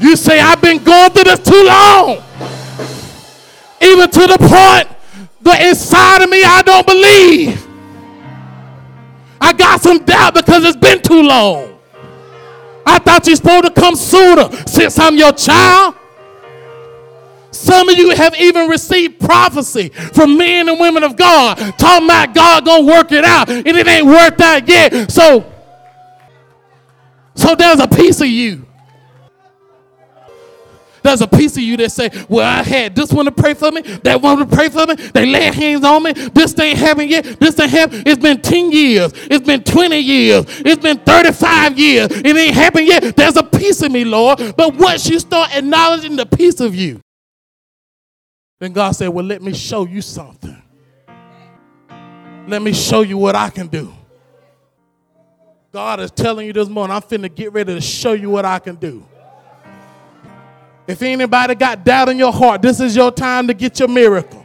You 0.00 0.14
say 0.14 0.38
I've 0.38 0.60
been 0.62 0.82
going 0.82 1.10
through 1.10 1.24
this 1.24 1.40
too 1.40 1.64
long. 1.64 2.22
Even 3.80 4.10
to 4.10 4.26
the 4.26 4.38
point 4.38 4.96
that 5.42 5.60
inside 5.62 6.22
of 6.22 6.30
me 6.30 6.42
I 6.44 6.62
don't 6.62 6.86
believe. 6.86 7.66
I 9.40 9.52
got 9.52 9.80
some 9.80 10.04
doubt 10.04 10.34
because 10.34 10.64
it's 10.64 10.76
been 10.76 11.02
too 11.02 11.22
long. 11.22 11.77
I 12.88 12.98
thought 12.98 13.26
you're 13.26 13.36
supposed 13.36 13.64
to 13.64 13.70
come 13.70 13.94
sooner 13.94 14.48
since 14.66 14.98
I'm 14.98 15.16
your 15.16 15.32
child. 15.32 15.94
Some 17.50 17.88
of 17.88 17.98
you 17.98 18.14
have 18.14 18.34
even 18.36 18.68
received 18.68 19.20
prophecy 19.20 19.88
from 19.90 20.38
men 20.38 20.68
and 20.68 20.80
women 20.80 21.02
of 21.02 21.16
God, 21.16 21.56
talking 21.78 22.06
about 22.06 22.34
God 22.34 22.64
gonna 22.64 22.84
work 22.84 23.12
it 23.12 23.24
out, 23.24 23.50
and 23.50 23.66
it 23.66 23.86
ain't 23.86 24.06
worked 24.06 24.40
out 24.40 24.66
yet. 24.66 25.10
So, 25.10 25.44
so 27.34 27.54
there's 27.54 27.80
a 27.80 27.88
piece 27.88 28.20
of 28.20 28.28
you 28.28 28.67
There's 31.02 31.20
a 31.20 31.28
piece 31.28 31.56
of 31.56 31.62
you 31.62 31.76
that 31.78 31.92
say, 31.92 32.10
Well, 32.28 32.46
I 32.46 32.62
had 32.62 32.94
this 32.94 33.12
one 33.12 33.26
to 33.26 33.32
pray 33.32 33.54
for 33.54 33.70
me, 33.70 33.82
that 33.82 34.20
one 34.20 34.38
to 34.38 34.46
pray 34.46 34.68
for 34.68 34.86
me. 34.86 34.94
They 34.94 35.26
lay 35.26 35.52
hands 35.52 35.84
on 35.84 36.02
me. 36.02 36.12
This 36.12 36.58
ain't 36.58 36.78
happened 36.78 37.10
yet. 37.10 37.24
This 37.40 37.58
ain't 37.58 37.70
happened. 37.70 38.06
It's 38.06 38.20
been 38.20 38.40
10 38.40 38.72
years. 38.72 39.12
It's 39.14 39.46
been 39.46 39.62
20 39.62 39.98
years. 39.98 40.44
It's 40.48 40.82
been 40.82 40.98
35 40.98 41.78
years. 41.78 42.08
It 42.10 42.36
ain't 42.36 42.54
happened 42.54 42.86
yet. 42.86 43.16
There's 43.16 43.36
a 43.36 43.42
piece 43.42 43.82
of 43.82 43.92
me, 43.92 44.04
Lord. 44.04 44.38
But 44.56 44.74
once 44.74 45.08
you 45.08 45.18
start 45.18 45.54
acknowledging 45.54 46.16
the 46.16 46.26
piece 46.26 46.60
of 46.60 46.74
you, 46.74 47.00
then 48.58 48.72
God 48.72 48.92
said, 48.92 49.08
Well, 49.08 49.24
let 49.24 49.42
me 49.42 49.54
show 49.54 49.86
you 49.86 50.02
something. 50.02 50.62
Let 52.46 52.62
me 52.62 52.72
show 52.72 53.02
you 53.02 53.18
what 53.18 53.36
I 53.36 53.50
can 53.50 53.66
do. 53.66 53.92
God 55.70 56.00
is 56.00 56.10
telling 56.10 56.46
you 56.46 56.52
this 56.54 56.68
morning, 56.68 56.96
I'm 56.96 57.02
finna 57.02 57.32
get 57.32 57.52
ready 57.52 57.74
to 57.74 57.80
show 57.80 58.12
you 58.12 58.30
what 58.30 58.46
I 58.46 58.58
can 58.58 58.76
do. 58.76 59.06
If 60.88 61.02
anybody 61.02 61.54
got 61.54 61.84
doubt 61.84 62.08
in 62.08 62.16
your 62.16 62.32
heart, 62.32 62.62
this 62.62 62.80
is 62.80 62.96
your 62.96 63.12
time 63.12 63.46
to 63.48 63.54
get 63.54 63.78
your 63.78 63.88
miracle. 63.88 64.44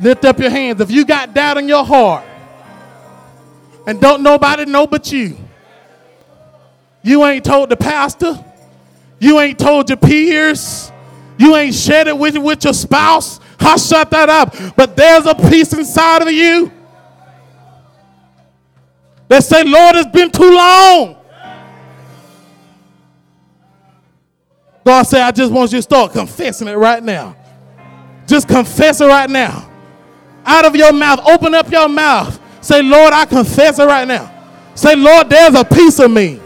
Lift 0.00 0.24
up 0.24 0.40
your 0.40 0.50
hands. 0.50 0.80
If 0.80 0.90
you 0.90 1.04
got 1.04 1.32
doubt 1.32 1.58
in 1.58 1.68
your 1.68 1.84
heart 1.84 2.24
and 3.86 4.00
don't 4.00 4.24
nobody 4.24 4.64
know 4.64 4.88
but 4.88 5.12
you, 5.12 5.36
you 7.02 7.24
ain't 7.24 7.44
told 7.44 7.68
the 7.68 7.76
pastor, 7.76 8.44
you 9.20 9.38
ain't 9.38 9.56
told 9.56 9.88
your 9.88 9.98
peers, 9.98 10.90
you 11.38 11.54
ain't 11.54 11.74
shared 11.74 12.08
it 12.08 12.18
with, 12.18 12.36
with 12.36 12.64
your 12.64 12.74
spouse, 12.74 13.38
I 13.60 13.76
shut 13.76 14.10
that 14.10 14.28
up. 14.28 14.74
But 14.74 14.96
there's 14.96 15.26
a 15.26 15.34
piece 15.36 15.72
inside 15.72 16.22
of 16.22 16.32
you 16.32 16.72
that 19.28 19.44
say, 19.44 19.62
Lord, 19.62 19.94
it's 19.94 20.10
been 20.10 20.32
too 20.32 20.50
long. 20.50 21.19
God 24.84 25.02
said, 25.02 25.22
I 25.22 25.30
just 25.30 25.52
want 25.52 25.72
you 25.72 25.78
to 25.78 25.82
start 25.82 26.12
confessing 26.12 26.68
it 26.68 26.74
right 26.74 27.02
now. 27.02 27.36
Just 28.26 28.48
confess 28.48 29.00
it 29.00 29.06
right 29.06 29.28
now. 29.28 29.68
Out 30.44 30.64
of 30.64 30.74
your 30.74 30.92
mouth, 30.92 31.20
open 31.26 31.54
up 31.54 31.70
your 31.70 31.88
mouth. 31.88 32.40
Say, 32.60 32.82
Lord, 32.82 33.12
I 33.12 33.26
confess 33.26 33.78
it 33.78 33.84
right 33.84 34.06
now. 34.06 34.32
Say, 34.74 34.96
Lord, 34.96 35.28
there's 35.28 35.54
a 35.54 35.64
piece 35.64 35.98
of 35.98 36.10
me. 36.10 36.40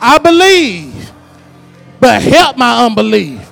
I 0.00 0.18
believe, 0.18 1.12
but 1.98 2.22
help 2.22 2.56
my 2.56 2.84
unbelief. 2.86 3.50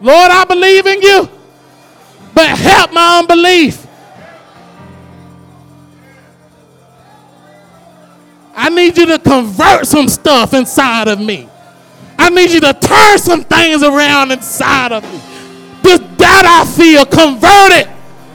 Lord, 0.00 0.30
I 0.30 0.44
believe 0.44 0.86
in 0.86 1.02
you, 1.02 1.28
but 2.32 2.46
help 2.46 2.92
my 2.92 3.18
unbelief. 3.18 3.86
I 8.62 8.68
need 8.68 8.98
you 8.98 9.06
to 9.06 9.18
convert 9.18 9.86
some 9.86 10.06
stuff 10.06 10.52
inside 10.52 11.08
of 11.08 11.18
me. 11.18 11.48
I 12.18 12.28
need 12.28 12.50
you 12.50 12.60
to 12.60 12.74
turn 12.74 13.18
some 13.18 13.42
things 13.42 13.82
around 13.82 14.32
inside 14.32 14.92
of 14.92 15.02
me. 15.02 15.18
This 15.82 15.98
doubt 16.18 16.44
I 16.44 16.66
feel, 16.66 17.06
convert 17.06 17.72
it 17.72 17.88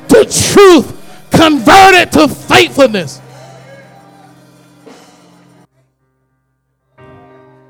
to 0.10 0.26
truth, 0.26 1.30
convert 1.30 1.94
it 1.94 2.12
to 2.14 2.28
faithfulness. 2.28 3.22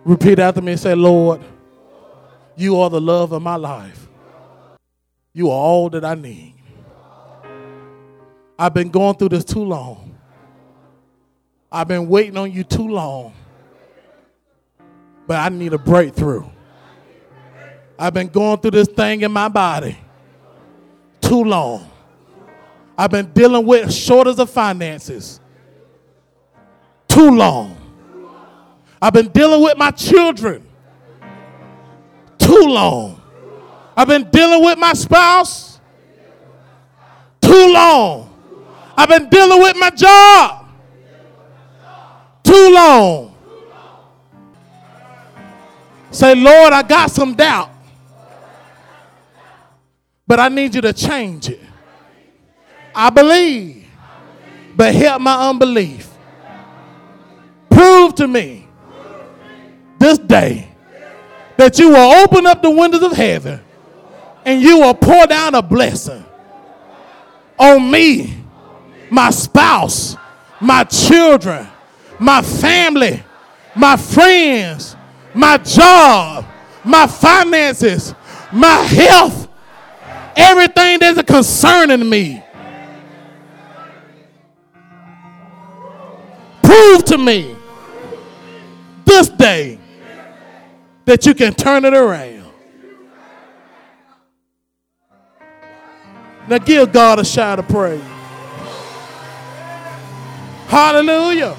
Repeat 0.05 0.39
after 0.39 0.61
me 0.61 0.71
and 0.71 0.81
say, 0.81 0.95
Lord, 0.95 1.41
you 2.55 2.79
are 2.79 2.89
the 2.89 3.01
love 3.01 3.33
of 3.33 3.41
my 3.41 3.57
life. 3.57 4.07
You 5.33 5.49
are 5.49 5.59
all 5.59 5.89
that 5.89 6.05
I 6.05 6.15
need. 6.15 6.55
I've 8.57 8.73
been 8.73 8.91
going 8.91 9.15
through 9.15 9.29
this 9.29 9.43
too 9.43 9.65
long. 9.65 10.14
I've 11.71 11.87
been 11.87 12.07
waiting 12.07 12.37
on 12.37 12.51
you 12.51 12.63
too 12.63 12.87
long. 12.87 13.33
But 15.27 15.37
I 15.37 15.49
need 15.49 15.73
a 15.73 15.77
breakthrough. 15.77 16.45
I've 17.97 18.13
been 18.13 18.27
going 18.27 18.59
through 18.59 18.71
this 18.71 18.87
thing 18.87 19.21
in 19.21 19.31
my 19.31 19.47
body 19.47 19.97
too 21.21 21.43
long. 21.43 21.89
I've 22.97 23.11
been 23.11 23.31
dealing 23.31 23.65
with 23.65 23.93
shortage 23.93 24.39
of 24.39 24.49
finances 24.49 25.39
too 27.07 27.31
long. 27.31 27.75
I've 29.01 29.13
been 29.13 29.29
dealing 29.29 29.61
with 29.61 29.77
my 29.77 29.91
children 29.91 30.65
too 32.37 32.65
long. 32.67 33.21
I've 33.97 34.07
been 34.07 34.29
dealing 34.29 34.63
with 34.63 34.77
my 34.77 34.93
spouse 34.93 35.79
too 37.41 37.73
long. 37.73 38.31
I've 38.97 39.09
been 39.09 39.29
dealing 39.29 39.61
with 39.61 39.75
my 39.77 39.89
job 39.89 40.64
too 42.55 42.73
long. 42.73 43.35
Say, 46.11 46.33
Lord, 46.35 46.71
I 46.71 46.81
got 46.81 47.11
some 47.11 47.33
doubt, 47.33 47.71
but 50.25 50.39
I 50.39 50.47
need 50.47 50.73
you 50.75 50.81
to 50.81 50.93
change 50.93 51.49
it. 51.49 51.59
I 52.93 53.09
believe, 53.09 53.85
but 54.75 54.95
help 54.95 55.21
my 55.21 55.49
unbelief. 55.49 56.09
Prove 57.69 58.15
to 58.15 58.27
me 58.27 58.67
this 59.99 60.17
day 60.17 60.69
that 61.57 61.77
you 61.77 61.89
will 61.89 62.23
open 62.23 62.45
up 62.45 62.61
the 62.61 62.69
windows 62.69 63.03
of 63.03 63.11
heaven 63.11 63.59
and 64.45 64.61
you 64.61 64.79
will 64.79 64.93
pour 64.93 65.27
down 65.27 65.55
a 65.55 65.61
blessing 65.61 66.23
on 67.59 67.91
me, 67.91 68.37
my 69.09 69.29
spouse, 69.29 70.15
my 70.61 70.85
children, 70.85 71.67
my 72.19 72.41
family, 72.41 73.23
my 73.75 73.97
friends, 73.97 74.95
my 75.33 75.57
job, 75.57 76.45
my 76.83 77.07
finances, 77.07 78.13
my 78.51 78.75
health, 78.83 79.47
everything 80.35 80.99
that's 80.99 81.21
concerning 81.23 82.07
me. 82.07 82.43
Prove 86.63 87.05
to 87.05 87.17
me 87.17 87.55
this 89.05 89.29
day 89.29 89.79
that 91.05 91.25
you 91.25 91.33
can 91.33 91.53
turn 91.53 91.85
it 91.85 91.93
around. 91.93 92.35
Now 96.47 96.59
give 96.59 96.91
God 96.91 97.19
a 97.19 97.25
shout 97.25 97.59
of 97.59 97.67
praise. 97.67 98.01
Hallelujah. 100.67 101.55